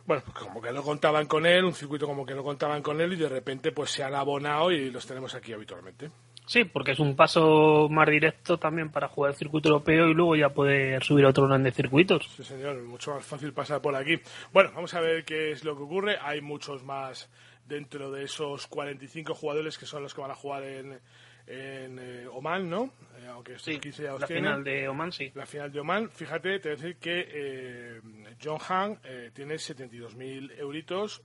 [0.07, 3.12] bueno, como que no contaban con él, un circuito como que no contaban con él
[3.12, 6.11] y de repente pues se han abonado y los tenemos aquí habitualmente.
[6.48, 10.34] Sí, porque es un paso más directo también para jugar el circuito europeo y luego
[10.34, 12.26] ya poder subir a otro grande circuitos.
[12.37, 14.18] Sí, señor, mucho más fácil pasar por aquí.
[14.52, 16.16] Bueno, vamos a ver qué es lo que ocurre.
[16.22, 17.30] Hay muchos más
[17.66, 20.98] dentro de esos 45 jugadores que son los que van a jugar en,
[21.46, 22.84] en eh, Oman, ¿no?
[23.18, 24.44] Eh, aunque estos Sí, 15 ya los la tienen.
[24.44, 25.30] final de Oman, sí.
[25.34, 28.00] La final de Oman, fíjate, te voy a decir que eh,
[28.42, 31.20] John Han eh, tiene 72.000 euritos,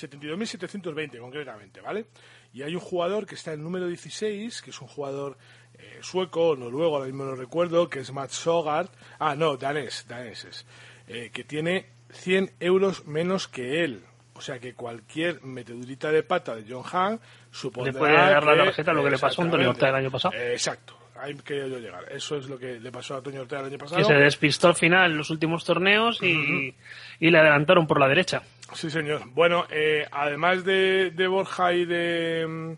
[0.00, 2.06] 72.720 concretamente, ¿vale?
[2.52, 5.36] Y hay un jugador que está en el número 16, que es un jugador
[5.78, 8.88] eh, sueco, noruego, ahora mismo no recuerdo, que es Matt Sogard.
[9.18, 10.66] Ah, no, danés, danés es.
[11.06, 14.02] eh, que tiene 100 euros menos que él.
[14.34, 18.64] O sea que cualquier metedurita de pata de John Han supondrá Le puede dar la
[18.64, 20.34] tarjeta lo que le pasó a Antonio Ortega el año pasado.
[20.34, 22.04] Eh, exacto, ahí quería yo llegar.
[22.10, 23.98] Eso es lo que le pasó a Antonio Ortega el año pasado.
[23.98, 26.74] Que se despistó al final en los últimos torneos y,
[27.18, 28.42] y le adelantaron por la derecha.
[28.72, 29.22] Sí, señor.
[29.32, 32.72] Bueno, eh, además de, de Borja y de, mm,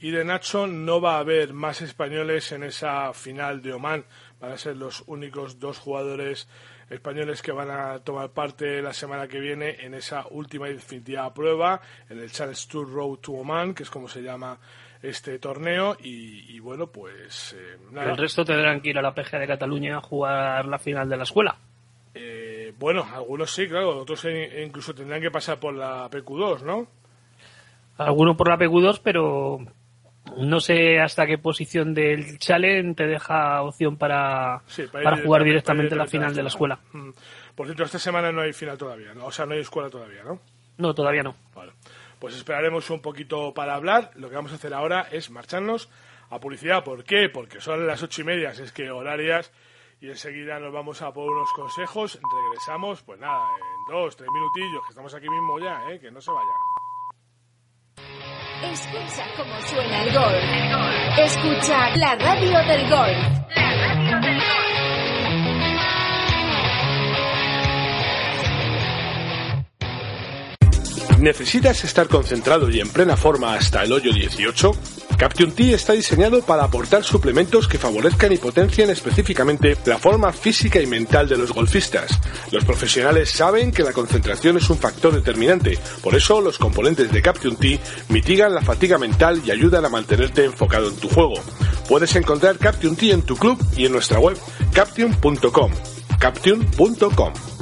[0.00, 4.04] y de Nacho, no va a haber más españoles en esa final de Oman.
[4.40, 6.48] Van a ser los únicos dos jugadores
[6.90, 11.32] españoles que van a tomar parte la semana que viene en esa última y definitiva
[11.34, 14.58] prueba, en el Challenge Tour Road to Oman, que es como se llama
[15.02, 15.96] este torneo.
[16.00, 18.10] Y, y bueno, pues eh, nada.
[18.10, 21.16] El resto tendrán que ir a la PGA de Cataluña a jugar la final de
[21.16, 21.56] la escuela.
[22.20, 24.26] Eh, bueno, algunos sí, claro, otros
[24.64, 26.88] incluso tendrán que pasar por la PQ2, ¿no?
[27.96, 29.58] Algunos por la PQ2, pero
[30.36, 35.96] No sé hasta qué posición del challenge te deja opción para, Sí, para, jugar directamente-
[35.96, 36.80] la final de la escuela.
[36.92, 37.10] Mm.
[37.54, 39.26] Por cierto, esta semana no hay final todavía, ¿no?
[39.26, 40.40] o sea, no hay escuela todavía, ¿no?
[40.76, 41.34] No, todavía no.
[41.54, 41.72] Vale.
[42.18, 44.10] Pues esperaremos un poquito para hablar.
[44.16, 45.88] Lo que vamos a hacer ahora es marcharnos
[46.30, 46.84] a publicidad.
[46.84, 47.28] ¿Por qué?
[47.28, 49.50] Porque son las ocho y media, es que horarias.
[50.00, 52.18] Y enseguida nos vamos a por unos consejos.
[52.32, 55.98] Regresamos, pues nada, en dos, tres minutillos, que estamos aquí mismo ya, ¿eh?
[55.98, 56.54] Que no se vaya.
[58.72, 61.18] Escucha cómo suena el golf.
[61.18, 63.38] Escucha la radio del golf.
[71.20, 74.70] ¿Necesitas estar concentrado y en plena forma hasta el hoyo 18?
[75.18, 80.80] Caption T está diseñado para aportar suplementos que favorezcan y potencien específicamente la forma física
[80.80, 82.20] y mental de los golfistas.
[82.52, 87.20] Los profesionales saben que la concentración es un factor determinante, por eso los componentes de
[87.20, 91.34] Caption T mitigan la fatiga mental y ayudan a mantenerte enfocado en tu juego.
[91.88, 94.38] Puedes encontrar Caption T en tu club y en nuestra web
[94.72, 95.72] caption.com.
[96.20, 97.57] caption.com.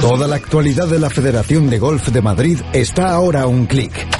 [0.00, 4.19] Toda la actualidad de la Federación de Golf de Madrid está ahora a un clic.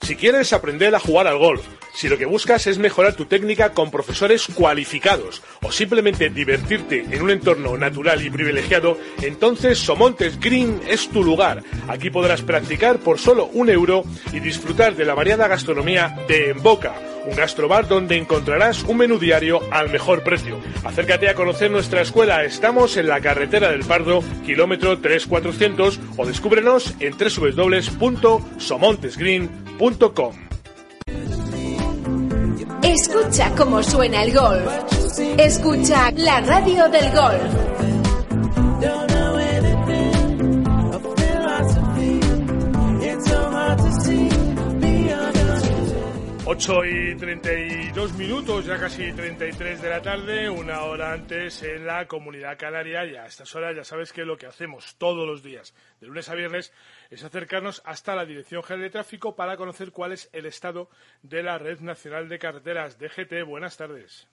[0.00, 3.74] Si quieres aprender a jugar al golf, si lo que buscas es mejorar tu técnica
[3.74, 10.80] con profesores cualificados o simplemente divertirte en un entorno natural y privilegiado, entonces Somontes Green
[10.88, 11.62] es tu lugar.
[11.88, 16.62] Aquí podrás practicar por solo un euro y disfrutar de la variada gastronomía de En
[16.62, 16.94] Boca,
[17.26, 20.60] un gastrobar donde encontrarás un menú diario al mejor precio.
[20.84, 22.44] Acércate a conocer nuestra escuela.
[22.44, 29.67] Estamos en la carretera del Pardo, kilómetro 3400 o descúbrenos en www.somontesgreen.com.
[32.82, 34.66] Escucha cómo suena el golf.
[35.38, 39.07] Escucha la radio del golf.
[46.50, 52.08] 8 y 32 minutos, ya casi 33 de la tarde, una hora antes en la
[52.08, 55.74] comunidad canaria y a estas horas ya sabes que lo que hacemos todos los días,
[56.00, 56.72] de lunes a viernes,
[57.10, 60.88] es acercarnos hasta la Dirección General de Tráfico para conocer cuál es el estado
[61.20, 62.98] de la Red Nacional de Carreteras.
[62.98, 64.26] DGT, buenas tardes.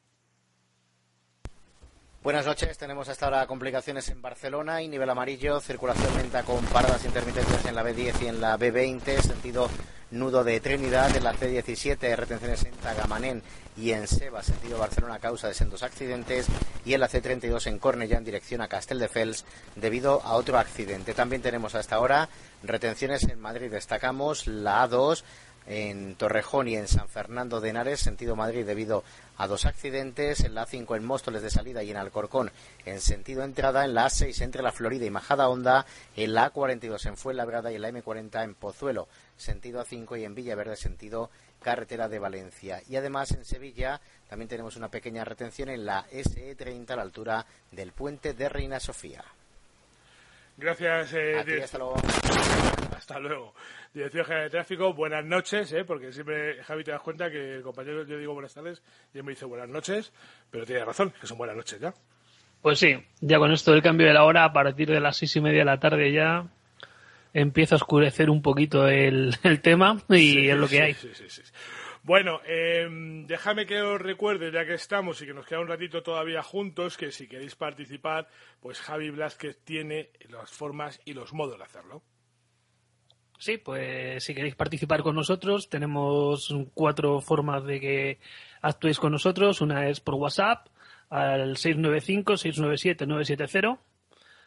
[2.26, 7.06] Buenas noches, tenemos hasta ahora complicaciones en Barcelona y nivel amarillo, circulación lenta con paradas
[7.06, 9.70] intermitentes en la B10 y en la B20, sentido
[10.10, 13.44] nudo de Trinidad, en la C17, retenciones en Tagamanén
[13.78, 16.48] y en Seba, sentido Barcelona a causa de sendos accidentes,
[16.84, 21.14] y en la C32 en Cornellà en dirección a Castelldefels debido a otro accidente.
[21.14, 22.30] También tenemos hasta ahora
[22.64, 25.24] retenciones en Madrid, destacamos la A2
[25.68, 29.04] en Torrejón y en San Fernando de Henares, sentido Madrid, debido
[29.38, 32.52] a dos accidentes, en la A5 en Móstoles de salida y en Alcorcón
[32.86, 37.06] en sentido entrada, en la A6 entre la Florida y Majada Honda, en la A42
[37.08, 41.30] en Fuenlabrada y en la M40 en Pozuelo, sentido A5 y en Villaverde, sentido
[41.62, 42.82] carretera de Valencia.
[42.88, 44.00] Y además en Sevilla
[44.30, 48.80] también tenemos una pequeña retención en la SE30 a la altura del puente de Reina
[48.80, 49.24] Sofía.
[50.58, 51.14] Gracias.
[51.14, 51.96] eh, A ti, direc- hasta luego.
[53.08, 53.54] Hasta luego.
[53.94, 55.86] Dirección General de Tráfico, buenas noches, ¿eh?
[55.86, 58.82] porque siempre, Javi, te das cuenta que el compañero, yo digo buenas tardes
[59.14, 60.12] y él me dice buenas noches,
[60.50, 61.94] pero tiene razón, que son buenas noches ya.
[62.64, 65.36] Pues sí, ya con esto del cambio de la hora, a partir de las seis
[65.36, 66.48] y media de la tarde ya
[67.32, 70.94] empieza a oscurecer un poquito el, el tema y Sí, es lo que sí, hay.
[70.96, 71.44] sí, sí, sí.
[72.02, 72.88] Bueno, eh,
[73.28, 76.98] déjame que os recuerde, ya que estamos y que nos queda un ratito todavía juntos,
[76.98, 78.28] que si queréis participar,
[78.62, 82.02] pues Javi Blázquez tiene las formas y los modos de hacerlo.
[83.38, 88.20] Sí, pues si queréis participar con nosotros, tenemos cuatro formas de que
[88.62, 89.62] actuéis con nosotros.
[89.62, 90.68] Una es por WhatsApp
[91.10, 93.78] al 695-697-970.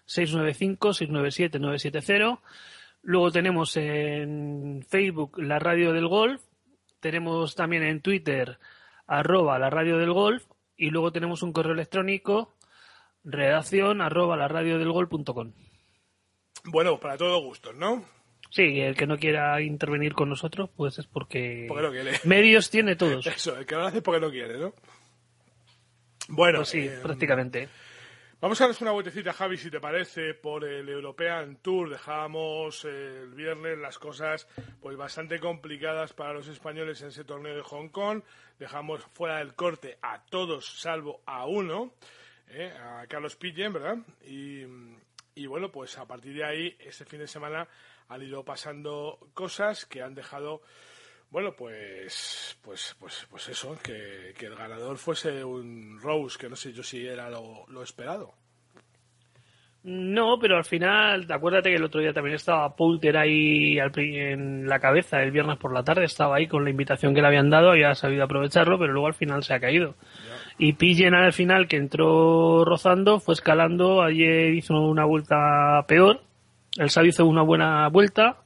[0.07, 2.41] 695-697-970.
[3.03, 6.43] Luego tenemos en Facebook la radio del golf.
[7.01, 8.59] Tenemos también en Twitter
[9.07, 10.45] arroba la radio del golf
[10.77, 12.55] y luego tenemos un correo electrónico
[13.25, 15.53] redacción arroba la radio del golf.com.
[16.65, 18.05] Bueno, para todos gustos, ¿no?
[18.51, 22.13] Sí, el que no quiera intervenir con nosotros, pues es porque, Porque no quiere.
[22.25, 23.27] medios tiene todos.
[23.27, 24.73] Eso, el que lo hace es porque no quiere, ¿no?
[26.29, 27.69] Bueno, Pues sí, eh, prácticamente.
[28.41, 31.91] Vamos a darnos una vueltecita, Javi, si te parece, por el European Tour.
[31.91, 34.47] Dejábamos eh, el viernes las cosas
[34.81, 38.23] pues bastante complicadas para los españoles en ese torneo de Hong Kong.
[38.59, 41.93] Dejamos fuera del corte a todos, salvo a uno,
[42.49, 43.97] eh, a Carlos Pillen, ¿verdad?
[44.25, 44.63] Y,
[45.35, 47.67] y bueno, pues a partir de ahí, este fin de semana
[48.09, 50.63] han ido pasando cosas que han dejado
[51.31, 56.57] bueno, pues, pues, pues, pues eso, que, que el ganador fuese un Rose, que no
[56.57, 58.33] sé yo si era lo, lo esperado.
[59.85, 64.67] No, pero al final, acuérdate que el otro día también estaba Poulter ahí al en
[64.67, 67.51] la cabeza, el viernes por la tarde, estaba ahí con la invitación que le habían
[67.51, 69.95] dado, había sabido aprovecharlo, pero luego al final se ha caído.
[70.59, 76.23] Y Pillen al final, que entró rozando, fue escalando, ayer hizo una vuelta peor,
[76.79, 78.39] el Sabio hizo una buena vuelta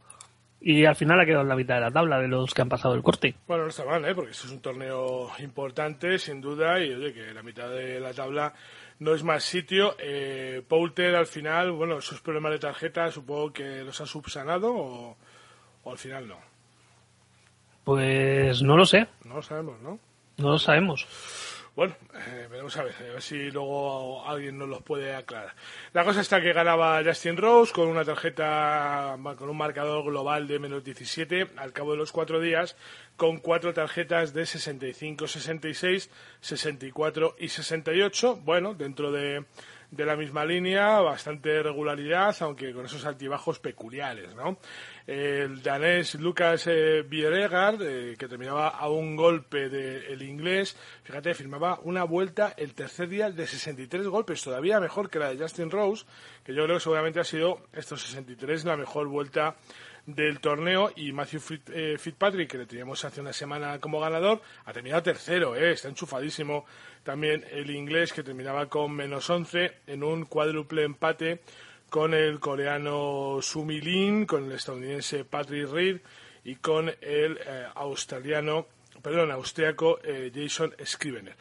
[0.61, 2.69] y al final ha quedado en la mitad de la tabla de los que han
[2.69, 3.35] pasado el corte.
[3.47, 4.15] Bueno, no está mal, ¿eh?
[4.15, 8.15] porque eso es un torneo importante, sin duda, y oye, que la mitad de la
[8.15, 8.55] tabla
[9.01, 9.97] no es más sitio.
[9.99, 15.17] Eh, Poulter, al final, bueno, esos problemas de tarjeta supongo que los ha subsanado o,
[15.83, 16.39] o al final no.
[17.85, 19.99] Pues no lo sé, No lo sabemos, ¿no?
[20.39, 21.07] no lo sabemos.
[21.75, 25.55] Bueno, eh, veremos a ver, a ver si luego alguien nos los puede aclarar.
[25.95, 30.59] La cosa está que ganaba Justin Rose con una tarjeta, con un marcador global de
[30.59, 32.77] menos 17 al cabo de los cuatro días,
[33.17, 36.11] con cuatro tarjetas de 65, 66,
[36.41, 38.41] 64 y 68.
[38.45, 39.47] Bueno, dentro de,
[39.91, 44.59] de la misma línea, bastante regularidad, aunque con esos altibajos peculiares, ¿no?
[45.07, 52.05] El danés Lucas eh, eh, que terminaba a un golpe del inglés, fíjate, firmaba una
[52.05, 56.05] vuelta el tercer día de 63 golpes, todavía mejor que la de Justin Rose,
[56.45, 59.57] que yo creo que seguramente ha sido estos 63 la mejor vuelta
[60.07, 61.41] del torneo y Matthew
[61.73, 65.89] eh, Fitzpatrick, que le teníamos hace una semana como ganador, ha terminado tercero, eh, está
[65.89, 66.65] enchufadísimo.
[67.03, 71.41] También el inglés, que terminaba con menos 11 en un cuádruple empate
[71.93, 76.01] con el coreano Sumi Lin, con el estadounidense Patrick Reed
[76.43, 78.67] y con el eh, australiano,
[79.03, 81.37] perdón, austriaco eh, Jason Scrivener.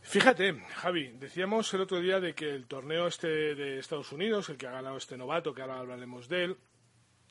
[0.00, 4.58] Fíjate, Javi, decíamos el otro día de que el torneo este de Estados Unidos, el
[4.58, 6.56] que ha ganado este novato, que ahora hablaremos de él,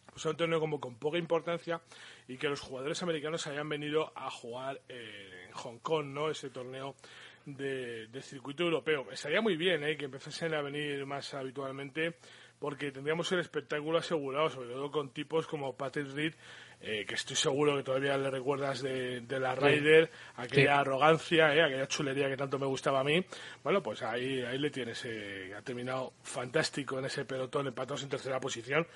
[0.08, 1.80] pues es un torneo como con poca importancia
[2.28, 6.30] y que los jugadores americanos hayan venido a jugar eh, en Hong Kong, ¿no?
[6.30, 6.98] Ese torneo
[7.46, 9.12] de, de circuito europeo.
[9.12, 9.98] Estaría muy bien ¿eh?
[9.98, 12.16] que empezasen a venir más habitualmente
[12.60, 16.34] porque tendríamos el espectáculo asegurado, sobre todo con tipos como Patrick Reed,
[16.80, 19.62] eh, que estoy seguro que todavía le recuerdas de, de la Sí.
[19.62, 20.80] Ryder, aquella Sí.
[20.80, 23.26] arrogancia, eh, aquella chulería que tanto me gustaba a mí.
[23.64, 28.10] Bueno, pues ahí, ahí le tienes, eh, ha terminado fantástico en ese pelotón, empatados en
[28.10, 28.88] tercera posición.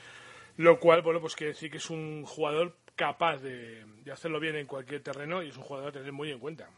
[0.56, 4.56] Lo cual, bueno, pues quiere decir que es un jugador capaz de, de hacerlo bien
[4.56, 6.70] en cualquier terreno y es un jugador a tener muy en cuenta.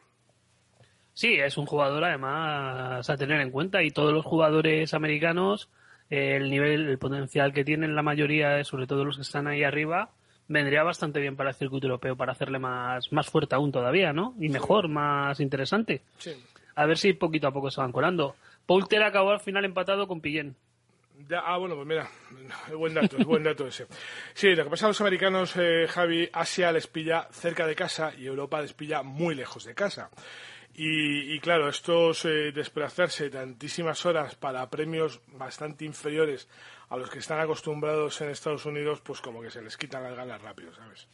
[1.13, 5.69] Sí, es un jugador además a tener en cuenta y todos los jugadores americanos,
[6.09, 9.63] eh, el nivel, el potencial que tienen la mayoría, sobre todo los que están ahí
[9.63, 10.11] arriba,
[10.47, 14.33] vendría bastante bien para el circuito europeo para hacerle más, más fuerte aún todavía, ¿no?
[14.39, 16.01] Y mejor, más interesante.
[16.17, 16.31] Sí.
[16.75, 18.35] A ver si poquito a poco se van colando.
[18.65, 20.55] Poulter acabó al final empatado con Pillén.
[21.27, 22.09] Ya, ah, bueno, pues mira,
[22.69, 23.87] es buen dato, es buen dato ese.
[24.33, 28.13] Sí, lo que pasa a los americanos, eh, Javi, Asia les pilla cerca de casa
[28.17, 30.09] y Europa les pilla muy lejos de casa.
[30.75, 36.47] Y, y claro, estos eh, desplazarse tantísimas horas para premios bastante inferiores
[36.89, 40.15] a los que están acostumbrados en Estados Unidos, pues como que se les quitan las
[40.15, 41.07] ganas rápido, ¿sabes?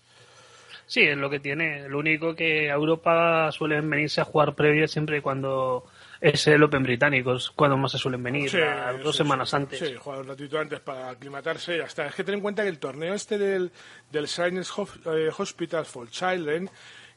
[0.87, 1.89] Sí, es lo que tiene.
[1.89, 5.85] Lo único que a Europa suelen venirse a jugar previas siempre cuando
[6.21, 8.59] es el Open británico, es cuando más se suelen venir, Sí,
[9.03, 9.55] dos semanas sí.
[9.55, 9.79] antes.
[9.79, 12.05] Sí, jugar un ratito antes para aclimatarse y ya está.
[12.05, 13.71] Es que ten en cuenta que el torneo este del,
[14.11, 14.71] del Science
[15.07, 16.69] eh, Hospital for Children,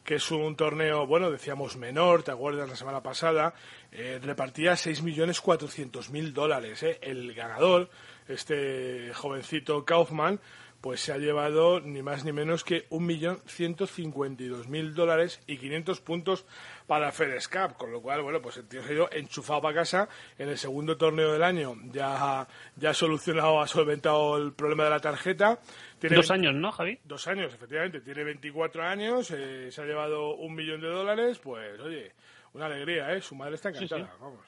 [0.08, 3.52] que es un torneo, bueno, decíamos menor, ¿te acuerdas la semana pasada?
[3.92, 6.82] Eh, repartía 6.400.000 dólares.
[6.82, 6.98] ¿eh?
[7.02, 7.90] El ganador,
[8.26, 10.40] este jovencito Kaufman,
[10.80, 16.46] pues se ha llevado ni más ni menos que 1.152.000 dólares y 500 puntos
[16.86, 19.74] para FedEx Cup, con lo cual, bueno, pues el tío se ha ido enchufado para
[19.74, 24.84] casa en el segundo torneo del año, ya, ya ha solucionado, ha solventado el problema
[24.84, 25.58] de la tarjeta.
[25.98, 26.98] Tiene Dos 20 años, ¿no, Javi?
[27.04, 31.80] Dos años, efectivamente, tiene 24 años, eh, se ha llevado un millón de dólares, pues
[31.80, 32.12] oye,
[32.52, 33.20] una alegría, ¿eh?
[33.20, 34.10] Su madre está encantada, sí.
[34.20, 34.46] vamos.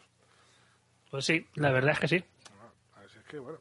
[1.10, 2.24] Pues sí, la verdad es que sí.
[3.04, 3.58] Es que bueno.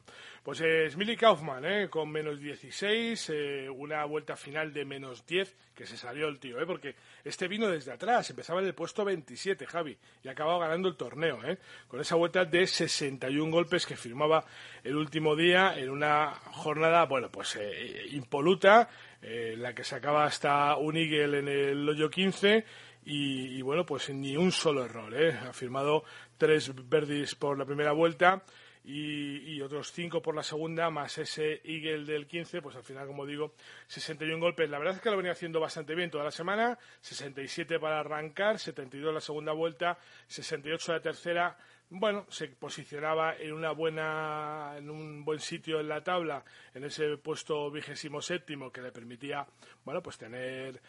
[0.50, 1.90] Pues es Millie Kaufman, ¿eh?
[1.92, 6.60] con menos 16, eh, una vuelta final de menos 10, que se salió el tío,
[6.60, 6.66] ¿eh?
[6.66, 10.96] porque este vino desde atrás, empezaba en el puesto 27, Javi, y acababa ganando el
[10.96, 11.60] torneo, ¿eh?
[11.88, 14.44] con esa vuelta de 61 golpes que firmaba
[14.84, 18.90] el último día en una jornada, bueno, pues eh, impoluta,
[19.22, 22.66] eh, la que sacaba hasta un Eagle en el hoyo 15,
[23.06, 25.14] y, y, bueno, pues ni un solo error.
[25.14, 25.32] ¿eh?
[25.32, 26.04] Ha firmado
[26.40, 28.44] tres verdis por la primera vuelta
[28.84, 33.08] y, y, otros cinco por la segunda, más ese Eagle del 15, pues al final,
[33.08, 33.54] como digo,
[33.88, 34.70] 61 golpes.
[34.70, 38.58] La verdad es que lo venía haciendo bastante bien toda la semana, 67 para arrancar,
[38.58, 41.58] 72 la segunda vuelta, 68 la tercera.
[41.92, 47.18] Bueno, se posicionaba en una buena, en un buen sitio en la tabla, en ese
[47.18, 49.46] puesto vigésimo séptimo que le permitía,
[49.84, 50.80] bueno, pues tener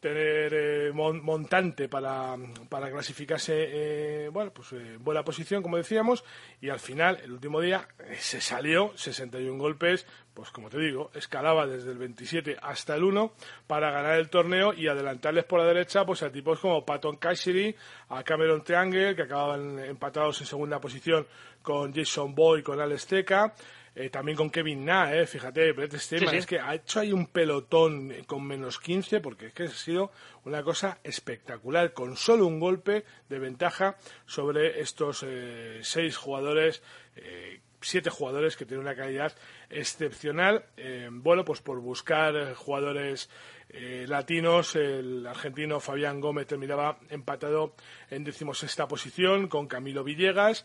[0.00, 2.36] tener eh, mon montante para,
[2.68, 6.24] para clasificarse eh, bueno pues eh, buena posición como decíamos
[6.60, 11.10] y al final el último día eh, se salió 61 golpes pues como te digo
[11.14, 13.32] escalaba desde el 27 hasta el 1
[13.66, 17.74] para ganar el torneo y adelantarles por la derecha pues a tipos como Patton Cassidy
[18.10, 21.26] a Cameron Triangle que acababan empatados en segunda posición
[21.62, 23.54] con Jason Boy con Alex Teca
[23.98, 26.38] eh, también con Kevin Na, eh, fíjate, Brett Stearman, sí, sí.
[26.40, 30.12] es que ha hecho ahí un pelotón con menos 15 porque es que ha sido
[30.44, 36.82] una cosa espectacular, con solo un golpe de ventaja sobre estos eh, seis jugadores,
[37.16, 39.34] eh, siete jugadores que tienen una calidad
[39.70, 40.66] excepcional.
[40.76, 43.30] Eh, bueno, pues por buscar jugadores
[43.68, 47.74] eh, latinos, el argentino Fabián Gómez terminaba empatado
[48.10, 50.64] en decimosexta posición con Camilo Villegas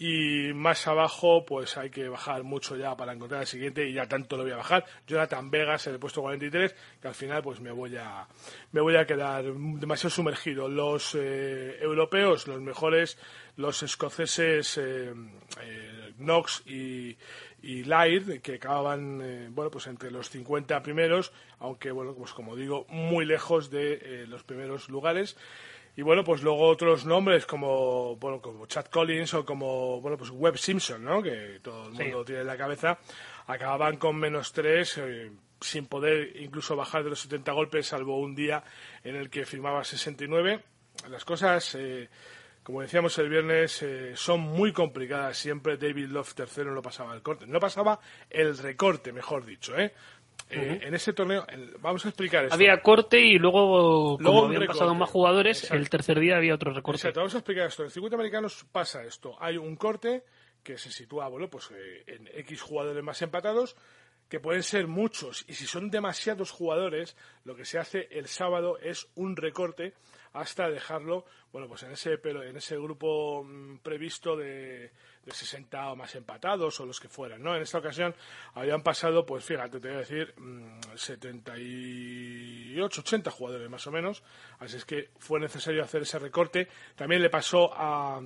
[0.00, 4.06] y más abajo pues hay que bajar mucho ya para encontrar el siguiente y ya
[4.06, 7.60] tanto lo voy a bajar Jonathan Vegas en el puesto 43 que al final pues
[7.60, 8.28] me voy a
[8.70, 13.18] me voy a quedar demasiado sumergido los eh, europeos los mejores
[13.56, 15.12] los escoceses eh,
[15.62, 17.16] eh, Knox y
[17.62, 22.56] y Laird, que acababan eh, bueno pues entre los 50 primeros, aunque bueno pues como
[22.56, 25.36] digo muy lejos de eh, los primeros lugares.
[25.98, 30.30] Y bueno, pues luego otros nombres como, bueno, como Chad Collins o como, bueno, pues
[30.30, 31.20] Webb Simpson, ¿no?
[31.20, 32.26] Que todo el mundo sí.
[32.26, 33.00] tiene en la cabeza,
[33.48, 38.36] acababan con menos tres, eh, sin poder incluso bajar de los 70 golpes, salvo un
[38.36, 38.62] día
[39.02, 40.62] en el que firmaba 69.
[41.10, 42.08] Las cosas, eh,
[42.62, 45.36] como decíamos el viernes, eh, son muy complicadas.
[45.36, 47.44] Siempre David Love tercero no pasaba el corte.
[47.48, 47.98] No pasaba
[48.30, 49.92] el recorte, mejor dicho, ¿eh?
[50.50, 50.72] Uh -huh.
[50.72, 52.54] eh, en ese torneo, el, vamos a explicar esto.
[52.54, 54.78] Había corte y luego, luego como habían recorte.
[54.78, 55.76] pasado más jugadores, Exacto.
[55.76, 56.98] el tercer día había otro recorte.
[56.98, 57.82] Exacto, vamos a explicar esto.
[57.82, 59.36] En el circuito americano pasa esto.
[59.40, 60.24] Hay un corte
[60.62, 63.76] que se sitúa, bueno, pues eh, en X jugadores más empatados,
[64.28, 68.78] que pueden ser muchos, y si son demasiados jugadores, lo que se hace el sábado
[68.78, 69.94] es un recorte
[70.32, 74.92] hasta dejarlo, bueno, pues en ese, pero en ese grupo mmm, previsto de,
[75.24, 77.56] de 60 o más empatados o los que fueran, ¿no?
[77.56, 78.14] En esta ocasión
[78.54, 84.22] habían pasado, pues fíjate, te voy a decir, mmm, 78, 80 jugadores más o menos,
[84.58, 86.68] así es que fue necesario hacer ese recorte.
[86.94, 88.20] También le pasó a,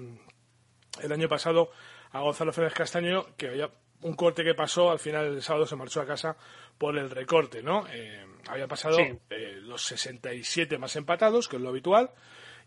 [1.03, 1.71] el año pasado
[2.11, 3.71] a Gonzalo Férez Castaño, que había
[4.03, 6.37] un corte que pasó, al final el sábado se marchó a casa
[6.79, 7.87] por el recorte, ¿no?
[7.91, 9.19] Eh, había pasado sí.
[9.31, 12.11] eh, los 67 más empatados, que es lo habitual,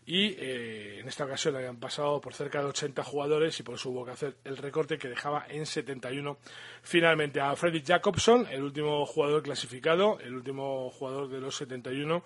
[0.06, 3.90] y eh, en esta ocasión habían pasado por cerca de 80 jugadores y por eso
[3.90, 6.38] hubo que hacer el recorte que dejaba en 71
[6.82, 12.22] finalmente a Freddy Jacobson, el último jugador clasificado, el último jugador de los 71,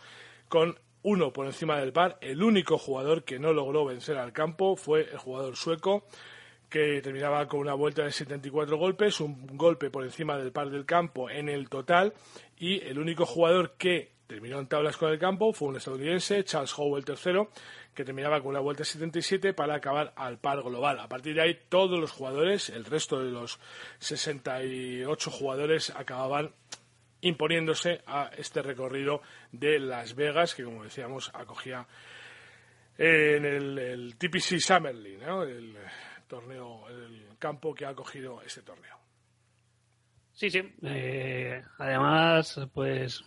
[0.48, 2.18] con uno por encima del par.
[2.20, 6.06] El único jugador que no logró vencer al campo fue el jugador sueco
[6.70, 10.86] que terminaba con una vuelta de 74 golpes, un golpe por encima del par del
[10.86, 12.14] campo en el total,
[12.56, 16.72] y el único jugador que terminó en tablas con el campo fue un estadounidense, Charles
[16.78, 17.48] Howell III,
[17.92, 21.00] que terminaba con una vuelta de 77 para acabar al par global.
[21.00, 23.58] A partir de ahí, todos los jugadores, el resto de los
[23.98, 26.54] 68 jugadores, acababan
[27.22, 31.88] imponiéndose a este recorrido de Las Vegas, que como decíamos, acogía
[32.96, 35.42] en el, TPC Summer League, ¿no?
[35.42, 35.76] el,
[36.30, 38.96] torneo, el campo que ha acogido este torneo.
[40.32, 40.62] Sí, sí.
[40.82, 43.22] Eh, además, pues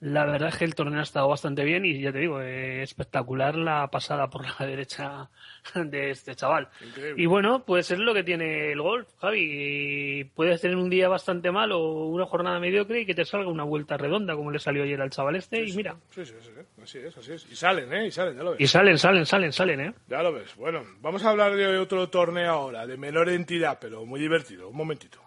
[0.00, 2.82] la verdad es que el torneo ha estado bastante bien y ya te digo, eh,
[2.82, 5.28] espectacular la pasada por la derecha
[5.74, 6.68] de este chaval.
[6.86, 7.20] Increíble.
[7.22, 10.30] Y bueno, pues es lo que tiene el golf, Javi.
[10.34, 13.64] Puedes tener un día bastante mal o una jornada mediocre y que te salga una
[13.64, 15.96] vuelta redonda como le salió ayer al chaval este sí, y mira.
[16.10, 17.50] Sí, sí, sí, así es, así es.
[17.50, 18.06] Y salen, ¿eh?
[18.06, 18.60] Y salen, ya lo ves.
[18.60, 19.94] Y salen, salen, salen, salen, ¿eh?
[20.08, 20.54] Ya lo ves.
[20.56, 24.68] Bueno, vamos a hablar de otro torneo ahora, de menor entidad, pero muy divertido.
[24.68, 25.18] Un momentito.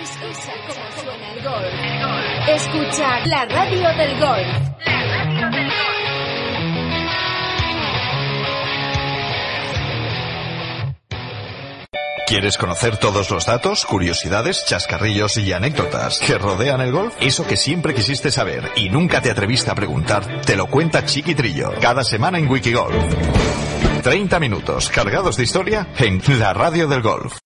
[0.00, 2.48] Escucha cómo suena el golf.
[2.48, 4.72] Escucha la radio del golf.
[12.26, 17.14] ¿Quieres conocer todos los datos, curiosidades, chascarrillos y anécdotas que rodean el golf?
[17.20, 21.74] Eso que siempre quisiste saber y nunca te atreviste a preguntar, te lo cuenta Chiquitrillo
[21.82, 22.96] cada semana en Wikigolf.
[24.02, 27.36] 30 minutos cargados de historia en la radio del golf.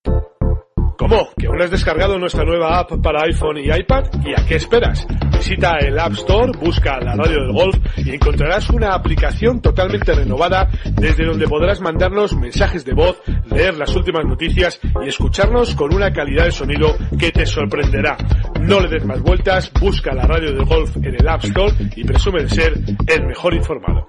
[1.09, 1.29] ¿Cómo?
[1.39, 4.07] ¿Que aún has descargado nuestra nueva app para iPhone y iPad?
[4.25, 5.07] ¿Y a qué esperas?
[5.37, 10.69] Visita el App Store, busca la radio del golf y encontrarás una aplicación totalmente renovada
[10.99, 16.13] desde donde podrás mandarnos mensajes de voz, leer las últimas noticias y escucharnos con una
[16.13, 18.17] calidad de sonido que te sorprenderá.
[18.61, 22.03] No le des más vueltas, busca la radio del golf en el App Store y
[22.03, 22.73] presume de ser
[23.07, 24.09] el mejor informado.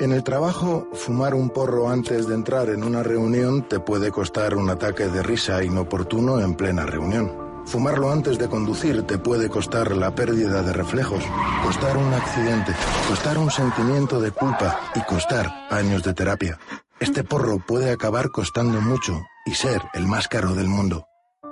[0.00, 4.54] En el trabajo, fumar un porro antes de entrar en una reunión te puede costar
[4.54, 7.30] un ataque de risa inoportuno en plena reunión.
[7.66, 11.22] Fumarlo antes de conducir te puede costar la pérdida de reflejos,
[11.62, 12.72] costar un accidente,
[13.08, 16.58] costar un sentimiento de culpa y costar años de terapia.
[16.98, 21.04] Este porro puede acabar costando mucho y ser el más caro del mundo.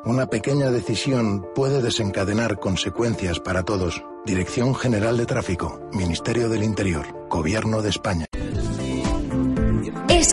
[0.07, 4.03] Una pequeña decisión puede desencadenar consecuencias para todos.
[4.25, 8.27] Dirección General de Tráfico, Ministerio del Interior, Gobierno de España.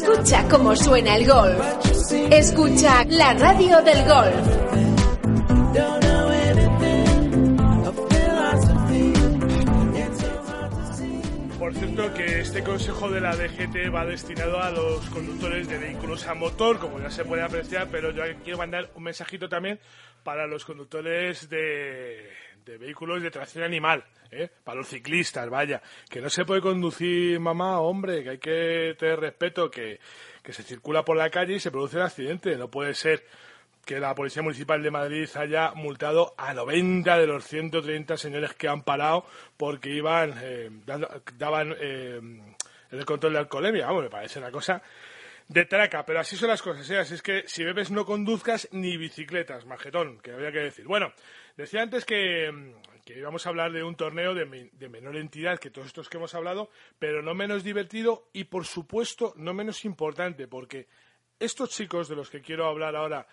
[0.07, 1.59] Escucha cómo suena el golf.
[2.29, 4.35] Escucha la radio del golf.
[11.57, 16.27] Por cierto que este consejo de la DGT va destinado a los conductores de vehículos
[16.27, 19.79] a motor, como ya se puede apreciar, pero yo quiero mandar un mensajito también
[20.23, 22.29] para los conductores de,
[22.65, 24.49] de vehículos de tracción animal, ¿eh?
[24.63, 29.19] para los ciclistas, vaya, que no se puede conducir mamá, hombre, que hay que tener
[29.19, 29.99] respeto, que,
[30.41, 33.23] que se circula por la calle y se produce un accidente, no puede ser
[33.85, 38.67] que la Policía Municipal de Madrid haya multado a 90 de los 130 señores que
[38.67, 39.25] han parado
[39.57, 40.71] porque iban, eh,
[41.37, 42.19] daban eh,
[42.89, 43.85] el control de alcoholemia.
[43.85, 44.81] Vamos, me parece una cosa
[45.47, 46.89] de traca, pero así son las cosas.
[46.89, 46.97] ¿eh?
[46.97, 50.85] Así es que si bebes no conduzcas ni bicicletas, majetón, que había que decir.
[50.85, 51.13] Bueno,
[51.55, 55.59] decía antes que, mm, que íbamos a hablar de un torneo de, de menor entidad
[55.59, 56.69] que todos estos que hemos hablado,
[56.99, 60.87] pero no menos divertido y, por supuesto, no menos importante, porque
[61.39, 63.27] estos chicos de los que quiero hablar ahora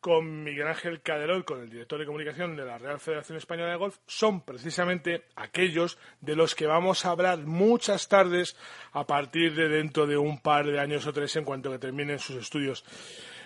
[0.00, 3.76] con Miguel Ángel Caderol, con el director de comunicación de la Real Federación Española de
[3.76, 8.56] Golf, son precisamente aquellos de los que vamos a hablar muchas tardes
[8.92, 12.18] a partir de dentro de un par de años o tres en cuanto que terminen
[12.18, 12.84] sus estudios.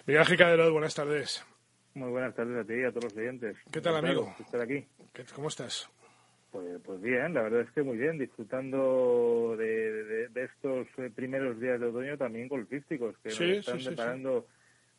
[0.06, 1.44] Miguel Ángel Caderol, buenas tardes.
[1.94, 3.56] Muy buenas tardes a ti y a todos los oyentes.
[3.72, 4.34] ¿Qué tal, amigo?
[4.40, 4.86] estar aquí.
[5.12, 5.88] ¿Qué- ¿Cómo estás?
[6.50, 9.64] Pues, pues bien, la verdad es que muy bien, disfrutando de,
[10.04, 13.78] de- de estos eh, primeros días de otoño también golfísticos, que Sí, nos sí, están
[13.78, 13.90] sí, sí.
[13.90, 14.46] deparando,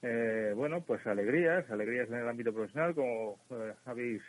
[0.01, 4.21] eh, bueno, pues alegrías, alegrías en el ámbito profesional, como eh, habéis,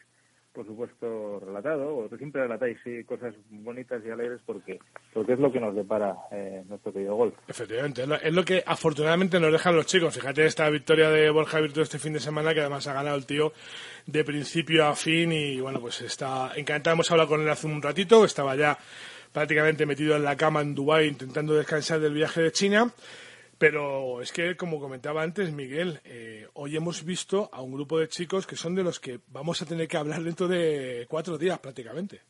[0.53, 4.79] por supuesto, relatado, o siempre relatáis sí, cosas bonitas y alegres porque,
[5.12, 7.35] porque es lo que nos depara eh, nuestro querido golf.
[7.47, 10.14] Efectivamente, es lo, es lo que afortunadamente nos dejan los chicos.
[10.14, 13.27] Fíjate esta victoria de Borja Virtud este fin de semana, que además ha ganado el
[13.27, 13.53] tío
[14.07, 16.95] de principio a fin y bueno, pues está encantado.
[16.95, 18.79] Hemos hablado con él hace un ratito, estaba ya
[19.37, 22.91] prácticamente metido en la cama en Dubái intentando descansar del viaje de China.
[23.59, 28.09] Pero es que, como comentaba antes Miguel, eh, hoy hemos visto a un grupo de
[28.09, 31.59] chicos que son de los que vamos a tener que hablar dentro de cuatro días
[31.59, 32.21] prácticamente.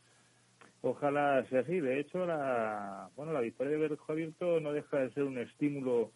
[0.82, 1.80] Ojalá sea así.
[1.80, 6.12] De hecho, la, bueno, la victoria de Berjo Abierto no deja de ser un estímulo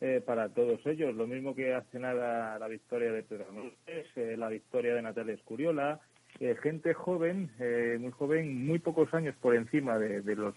[0.00, 1.14] eh, para todos ellos.
[1.14, 5.34] Lo mismo que hace nada la victoria de Pedro Núñez, eh, la victoria de Natalia
[5.34, 6.00] Escuriola.
[6.40, 10.54] eh, gente joven, eh, muy joven, muy pocos años por encima de, de los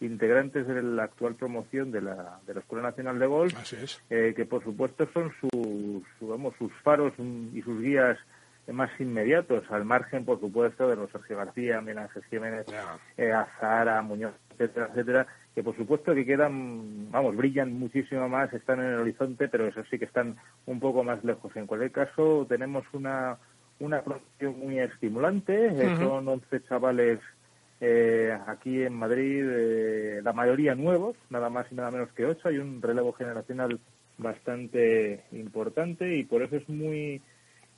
[0.00, 3.54] integrantes de la actual promoción de la, de la Escuela Nacional de Golf,
[4.10, 8.18] eh, que por supuesto son sus, su- vamos, sus faros y sus guías
[8.72, 12.66] más inmediatos, al margen, por supuesto, de los Sergio García, Miguel Ángel Jiménez,
[13.16, 18.80] eh, Azara, Muñoz, etcétera, etcétera, que por supuesto que quedan, vamos, brillan muchísimo más, están
[18.80, 20.36] en el horizonte, pero eso sí que están
[20.66, 21.54] un poco más lejos.
[21.56, 23.38] En cualquier caso, tenemos una,
[23.78, 27.20] una promoción muy estimulante, son 11 chavales
[27.80, 32.48] eh, aquí en Madrid, eh, la mayoría nuevos, nada más y nada menos que 8,
[32.48, 33.78] hay un relevo generacional
[34.18, 37.20] bastante importante y por eso es muy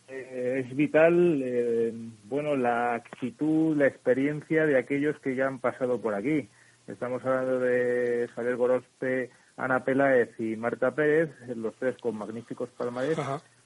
[0.09, 1.93] eh, es vital eh,
[2.25, 6.49] bueno la actitud la experiencia de aquellos que ya han pasado por aquí.
[6.87, 13.19] Estamos hablando de Xavier Gorospe Ana Peláez y Marta Pérez los tres con magníficos palmares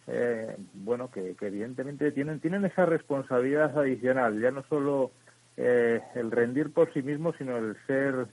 [0.09, 5.13] eh, bueno que, que evidentemente tienen tienen esa responsabilidad adicional ya no solo
[5.57, 8.27] eh, el rendir por sí mismos sino el ser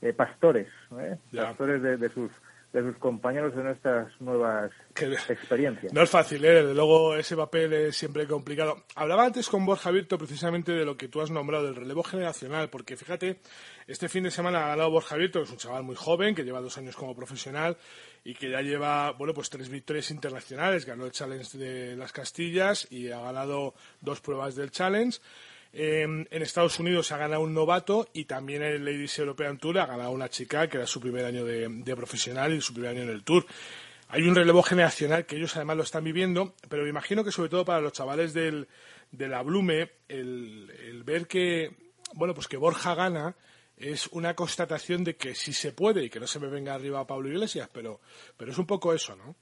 [0.00, 0.68] eh, pastores
[0.98, 1.16] ¿eh?
[1.34, 2.30] Pastores de, de sus
[2.72, 4.70] de sus compañeros en estas nuevas
[5.28, 6.54] experiencias No es fácil, ¿eh?
[6.54, 8.84] Desde luego ese papel es siempre complicado.
[8.94, 12.70] Hablaba antes con Borja Virto precisamente de lo que tú has nombrado, del relevo generacional,
[12.70, 13.40] porque fíjate,
[13.86, 16.44] este fin de semana ha ganado Borja Virto, que es un chaval muy joven, que
[16.44, 17.76] lleva dos años como profesional
[18.24, 20.86] y que ya lleva, bueno, pues tres victorias internacionales.
[20.86, 25.18] Ganó el Challenge de las Castillas y ha ganado dos pruebas del Challenge.
[25.74, 29.78] Eh, en Estados Unidos ha ganado un novato y también en el Ladies European Tour
[29.78, 33.02] ha ganado una chica que era su primer año de, profesional y su primer año
[33.02, 33.46] en el Tour.
[34.08, 37.48] Hay un relevo generacional que ellos además lo están viviendo, pero me imagino que sobre
[37.48, 38.68] todo para los chavales del,
[39.10, 43.34] de la Blume, el, el ver que, bueno, pues que Borja gana
[43.78, 47.00] es una constatación de que sí se puede y que no se me venga arriba
[47.00, 48.00] a Pablo Iglesias, pero,
[48.36, 49.34] pero es un poco eso, ¿no?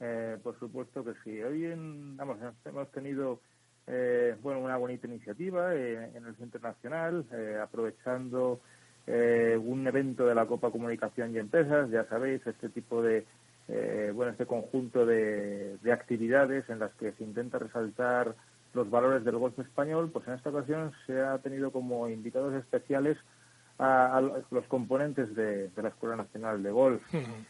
[0.00, 1.42] Eh, por supuesto que sí.
[1.42, 3.40] Hoy en, vamos, hemos tenido
[3.86, 8.60] eh, bueno, una bonita iniciativa eh, en el Centro Nacional, eh, aprovechando
[9.06, 13.26] eh, un evento de la Copa Comunicación y Empresas, ya sabéis, este tipo de,
[13.68, 18.34] eh, bueno, este conjunto de, de actividades en las que se intenta resaltar
[18.72, 23.16] los valores del golf español, pues en esta ocasión se ha tenido como invitados especiales
[23.78, 27.02] a, a los componentes de, de la Escuela Nacional de Golf,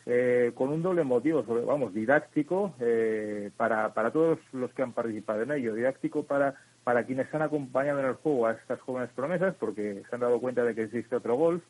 [0.06, 4.92] eh, con un doble motivo, sobre, vamos, didáctico eh, para, para todos los que han
[4.92, 9.10] participado en ello, didáctico para, para quienes han acompañado en el juego a estas jóvenes
[9.14, 11.62] promesas, porque se han dado cuenta de que existe otro golf,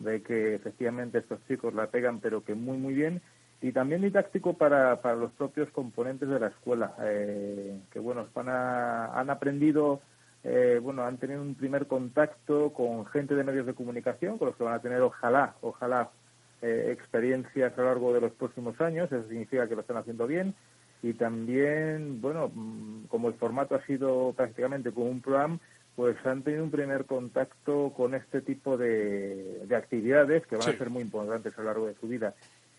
[0.00, 3.20] de que efectivamente estos chicos la pegan, pero que muy, muy bien,
[3.62, 8.48] y también didáctico para, para los propios componentes de la escuela, eh, que bueno, van
[8.48, 10.00] a- han aprendido
[10.44, 14.56] eh, bueno, han tenido un primer contacto con gente de medios de comunicación, con los
[14.56, 16.10] que van a tener, ojalá, ojalá,
[16.62, 19.10] eh, experiencias a lo largo de los próximos años.
[19.12, 20.54] Eso significa que lo están haciendo bien.
[21.02, 25.58] Y también, bueno, mm, como el formato ha sido prácticamente como un programa,
[25.96, 30.70] pues han tenido un primer contacto con este tipo de, de actividades que van Sí.
[30.70, 32.34] a ser muy importantes a lo largo de su vida.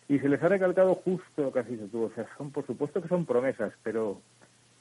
[0.07, 2.03] Y se les ha recalcado justo lo que has dicho tú.
[2.03, 4.21] O sea, son, por supuesto que son promesas, pero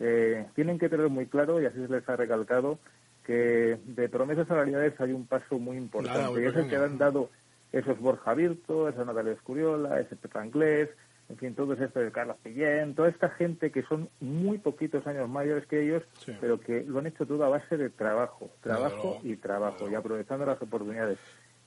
[0.01, 2.79] eh, tienen que tener muy claro, y así se les ha recalcado,
[3.25, 6.43] que de promesas a realidades hay un paso muy importante.
[6.43, 7.31] Y es el que han dado
[7.73, 10.89] esos Borja Virto, esa Natalia Escuriola, ese Petra Anglés,
[11.29, 15.29] en fin, todos estos de Carlos Pillén, toda esta gente que son muy poquitos años
[15.29, 16.37] mayores que ellos, Sí.
[16.41, 19.21] pero que lo han hecho todo a base de trabajo, trabajo Claro.
[19.23, 21.19] y trabajo, y aprovechando las oportunidades.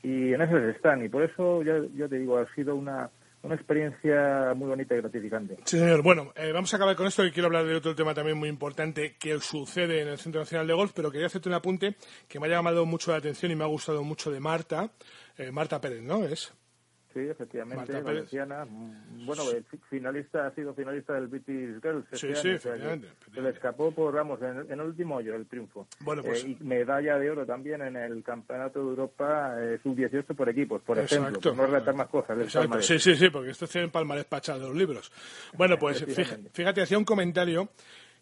[0.01, 3.09] Y en eso están, y por eso ya, ya te digo, ha sido una,
[3.43, 5.57] una experiencia muy bonita y gratificante.
[5.65, 6.01] Sí, señor.
[6.01, 8.49] Bueno, eh, vamos a acabar con esto y quiero hablar de otro tema también muy
[8.49, 11.95] importante que sucede en el Centro Nacional de Golf, pero quería hacerte un apunte
[12.27, 14.91] que me ha llamado mucho la atención y me ha gustado mucho de Marta,
[15.37, 16.23] eh, Marta Pérez, ¿no?
[16.23, 16.53] Es.
[17.13, 18.65] Sí, efectivamente, Marta valenciana.
[18.65, 22.05] Mm, Bueno, el fi- finalista ha sido finalista del British Girls.
[22.13, 25.17] Sí, este sí, año, o sea Se le escapó por, vamos, en, en el último
[25.17, 25.87] hoyo el triunfo.
[25.99, 30.35] Bueno, pues- Eh, y medalla de oro también en el Campeonato de Europa eh, sub-18
[30.35, 31.39] por equipos, por ejemplo.
[31.39, 32.35] Por no relatar más cosas.
[32.37, 32.87] del Exacto, palmarés.
[32.87, 35.11] sí, sí, sí, porque esto tiene palmarés para echar de los libros.
[35.55, 36.03] Bueno, pues
[36.51, 37.69] fíjate, hacía un comentario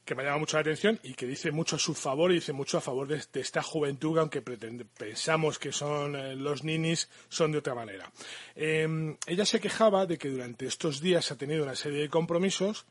[0.06, 2.54] que me llama mucho la atención y que dice mucho a su favor y dice
[2.54, 7.52] mucho a favor de, esta juventud, aunque pretende- pensamos que son eh, los ninis, son
[7.52, 8.12] de otra manera.
[8.56, 12.86] Eh, ella se quejaba de que durante estos días ha tenido una serie de compromisos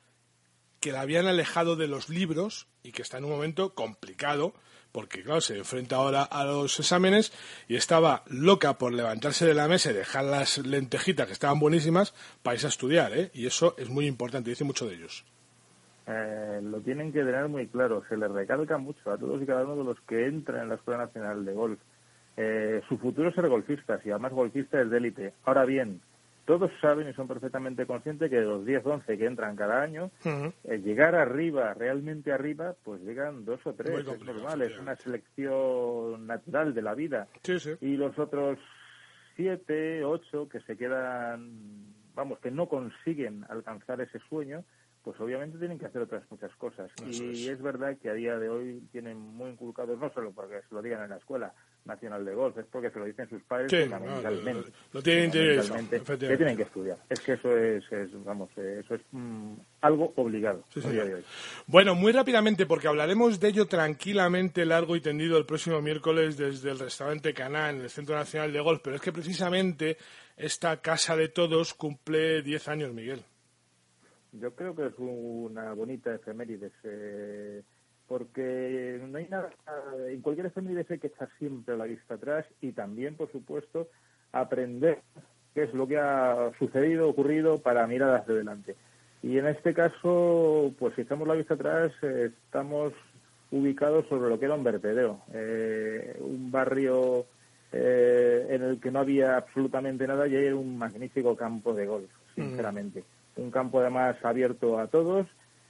[0.78, 4.54] que la habían alejado de los libros y que está en un momento complicado
[4.92, 7.32] porque claro, se enfrenta ahora a los exámenes
[7.68, 12.12] y estaba loca por levantarse de la mesa y dejar las lentejitas que estaban buenísimas
[12.42, 13.30] para irse a estudiar, ¿eh?
[13.34, 15.24] Y eso es muy importante, dice mucho de ellos.
[16.06, 18.02] Eh, lo tienen que tener muy claro.
[18.08, 20.74] Se les recalca mucho a todos y cada uno de los que entran en la
[20.76, 21.78] Escuela Nacional de Golf.
[22.36, 25.34] Eh, su futuro es ser golfistas y además golfistas de élite.
[25.44, 26.00] Ahora bien,
[26.46, 30.10] todos saben y son perfectamente conscientes que de los 10, 11 que entran cada año,
[30.24, 34.06] eh, llegar arriba, realmente arriba, pues llegan dos o tres.
[34.06, 37.28] Es normal, es una selección natural de la vida.
[37.80, 38.58] Y los otros
[39.36, 41.84] siete, ocho que se quedan,
[42.14, 44.64] vamos, que no consiguen alcanzar ese sueño,
[45.02, 46.90] pues obviamente tienen que hacer otras muchas cosas.
[46.96, 47.60] Eso y es.
[47.62, 51.02] verdad que a día de hoy tienen muy inculcados, no solo porque se lo digan
[51.04, 54.52] en la escuela, Nacional de Golf, es porque se lo dicen sus padres Sí, fundamentalmente.
[54.52, 56.98] no, lo- lo tienen Fundamentalmente, que tienen que estudiar.
[57.08, 61.04] Es que eso es, es, vamos, eh, eso es mm, algo obligado Sí, a día
[61.06, 61.24] de hoy.
[61.66, 66.70] Bueno, muy rápidamente, porque hablaremos de ello tranquilamente, largo y tendido el próximo miércoles desde
[66.70, 69.96] el restaurante Caná en el Centro Nacional de Golf, pero es que precisamente
[70.36, 73.22] esta casa de todos cumple 10 años, Miguel.
[74.32, 77.62] Yo creo que es una bonita efemérides, eh,
[78.06, 79.50] porque no hay nada,
[80.08, 83.88] en cualquier efemérides hay que echar siempre la vista atrás y también, por supuesto,
[84.32, 85.00] aprender
[85.54, 88.76] qué es lo que ha sucedido, ocurrido para mirar hacia adelante.
[89.22, 92.92] Y en este caso, pues si echamos la vista atrás, eh, estamos
[93.50, 97.26] ubicados sobre lo que era un vertedero, eh, un barrio
[97.72, 102.10] eh, en el que no había absolutamente nada y era un magnífico campo de golf,
[102.34, 103.04] sinceramente.
[103.36, 105.26] Un campo además abierto a todos,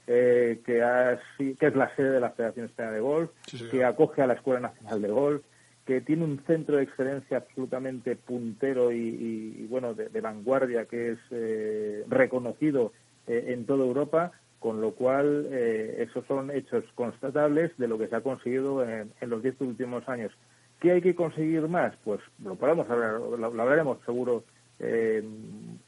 [0.07, 3.83] eh, que, ha que es la sede de la Federación Española de Golf, Sí, que
[3.85, 5.43] acoge a la Escuela Nacional de Golf,
[5.85, 10.85] que tiene un centro de excelencia absolutamente puntero y, y- y, bueno de, de vanguardia
[10.85, 12.93] que es eh, reconocido
[13.27, 18.07] eh, en toda Europa, con lo cual eh, esos son hechos constatables de lo que
[18.07, 20.31] se ha conseguido en, en los diez últimos años.
[20.79, 21.93] ¿Qué hay que conseguir más?
[22.03, 24.43] Pues lo podemos hablar, lo, lo hablaremos seguro
[24.79, 25.23] eh,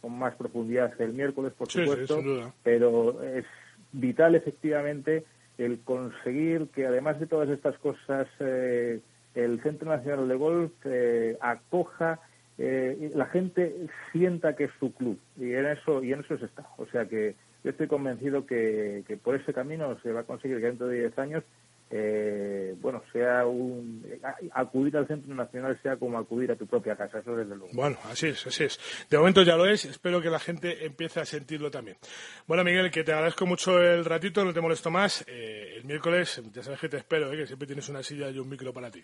[0.03, 2.21] con más profundidad el miércoles, por Sí, supuesto,
[2.61, 3.45] pero es
[3.93, 5.23] vital efectivamente
[5.57, 8.99] el conseguir que además de todas estas cosas eh,
[9.33, 12.19] el Centro Nacional de Golf eh, acoja
[12.57, 16.37] eh, y la gente sienta que es su club y en eso y en eso
[16.37, 16.67] se está.
[16.75, 20.57] O sea que yo estoy convencido que, que por ese camino se va a conseguir
[20.59, 21.45] que dentro de 10 años
[21.95, 26.95] eh, bueno sea un a- acudir al Centro Nacional sea como acudir a tu propia
[26.95, 28.79] casa eso desde luego Bueno, así es, así es.
[29.11, 31.97] De momento ya lo es, espero que la gente empiece a sentirlo también.
[32.47, 35.23] Bueno, Miguel, que te agradezco mucho el ratito, no te molesto más.
[35.27, 38.39] Eh, el miércoles, ya sabes que te espero, eh, que siempre tienes una silla y
[38.39, 39.03] un micro para ti.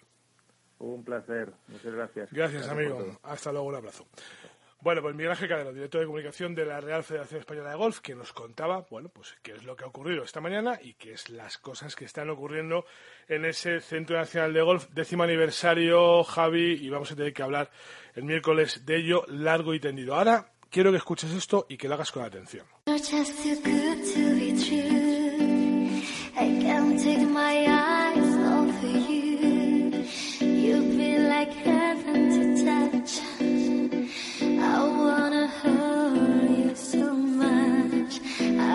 [0.79, 3.19] un placer muchas gracias Gracias, amigo.
[3.23, 4.07] Hasta luego, un abrazo.
[4.81, 7.99] Bueno, pues Miguel Ángel Cadero, director de comunicación de la Real Federación Española de Golf,
[7.99, 11.11] que nos contaba, bueno, pues qué es lo que ha ocurrido esta mañana y qué
[11.11, 12.85] es las cosas que están ocurriendo
[13.27, 17.69] en ese Centro Nacional de Golf, décimo aniversario, Javi, y vamos a tener que hablar
[18.15, 20.15] el miércoles de ello largo y tendido.
[20.15, 22.65] Ahora quiero que escuches esto y que lo hagas con atención.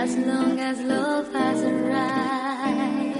[0.04, 3.16] As long as love has arrived,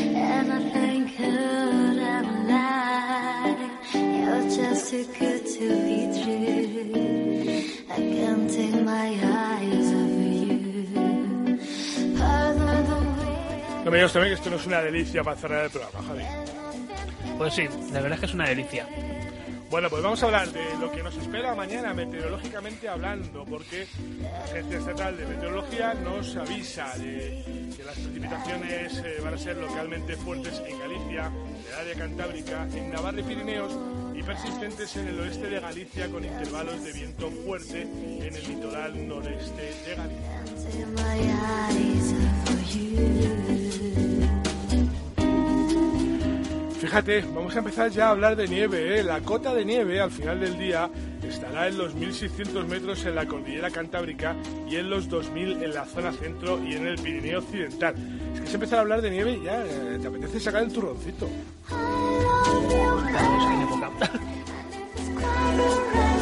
[0.00, 3.60] and I thank God I'm alive.
[3.94, 6.90] You're just too good to be true.
[7.88, 11.58] I can't take my eyes off you.
[12.18, 15.64] Pardon the way No me digas también que esto no es una delicia para cerrar
[15.66, 16.24] el programa, Javi.
[17.38, 18.88] Pues sí, la verdad es que es una delicia.
[19.74, 23.88] Bueno, pues vamos a hablar de lo que nos espera mañana meteorológicamente hablando, porque
[24.22, 29.56] la Agencia Estatal de Meteorología nos avisa de que las precipitaciones eh, van a ser
[29.56, 33.76] localmente fuertes en Galicia, en el área cantábrica, en Navarra y Pirineos
[34.14, 39.08] y persistentes en el oeste de Galicia con intervalos de viento fuerte en el litoral
[39.08, 40.44] noreste de Galicia.
[46.84, 48.98] Fíjate, vamos a empezar ya a hablar de nieve.
[48.98, 49.02] ¿eh?
[49.02, 50.90] La cota de nieve al final del día
[51.26, 54.36] estará en los 1.600 metros en la cordillera cantábrica
[54.68, 57.94] y en los 2.000 en la zona centro y en el Pirineo occidental.
[58.34, 60.74] Es que se empezar a hablar de nieve y ya eh, te apetece sacar el
[60.74, 61.26] turroncito.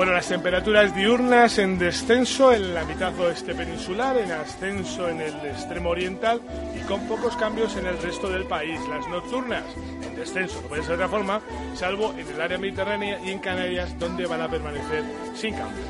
[0.00, 5.34] Bueno, las temperaturas diurnas en descenso en la mitad oeste peninsular, en ascenso en el
[5.44, 6.40] extremo oriental
[6.74, 8.80] y con pocos cambios en el resto del país.
[8.88, 9.62] Las nocturnas
[10.02, 11.42] en descenso, no puede ser de otra forma,
[11.74, 15.86] salvo en el área mediterránea y en Canarias, donde van a permanecer sin cambios.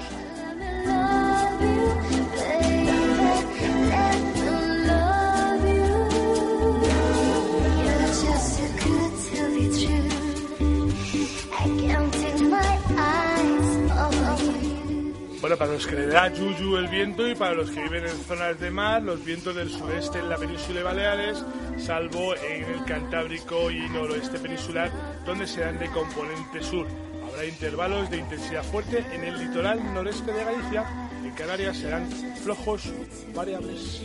[15.40, 18.24] Bueno, para los que le da yuyu el viento y para los que viven en
[18.24, 21.44] zonas de mar, los vientos del sureste en la península de Baleares,
[21.78, 24.90] salvo en el Cantábrico y noroeste peninsular,
[25.24, 26.86] donde serán de componente sur.
[27.26, 31.08] Habrá intervalos de intensidad fuerte en el litoral noreste de Galicia.
[31.24, 32.10] En Canarias serán
[32.42, 32.92] flojos
[33.34, 34.02] variables.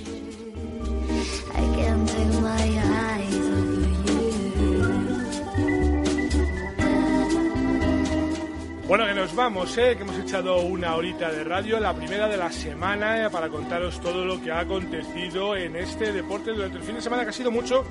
[8.88, 9.96] Bueno, que nos vamos, ¿eh?
[9.98, 14.00] que hemos echado una horita de radio, la primera de la semana, eh, para contaros
[14.00, 17.34] todo lo que ha acontecido en este deporte durante el fin de semana, que ha
[17.34, 17.84] sido mucho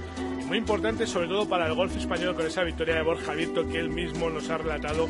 [0.46, 3.80] muy importante, sobre todo para el golf español, con esa victoria de Borja Virto que
[3.80, 5.08] él mismo nos ha relatado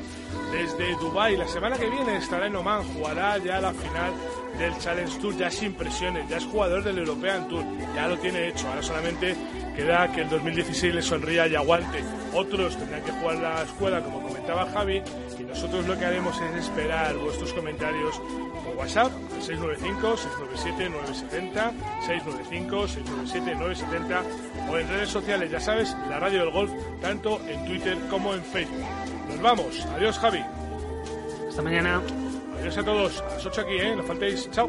[0.53, 1.37] desde Dubái.
[1.37, 4.15] La semana que viene estará en Oman, jugará ya la final
[4.59, 7.63] del Challenge Tour, ya sin presiones, ya es jugador del European Tour,
[7.95, 9.37] ya lo tiene hecho, ahora solamente
[9.75, 12.03] queda que el 2016 le sonría y aguante.
[12.33, 15.03] Otros tendrán que jugar la escuela, como comentaba Javi,
[15.39, 18.21] y nosotros lo que haremos es esperar vuestros comentarios
[18.65, 21.73] por WhatsApp, 695-697-970,
[22.07, 24.23] 695-697-970,
[24.71, 28.43] o en redes sociales, ya sabes, la radio del golf, tanto en Twitter como en
[28.43, 28.85] Facebook.
[29.29, 30.43] Nos vamos, adiós Javi.
[31.49, 32.03] Hasta mañana.
[32.59, 33.95] Adiós a todos, a las 8 aquí, ¿eh?
[33.95, 34.69] No faltéis, chao.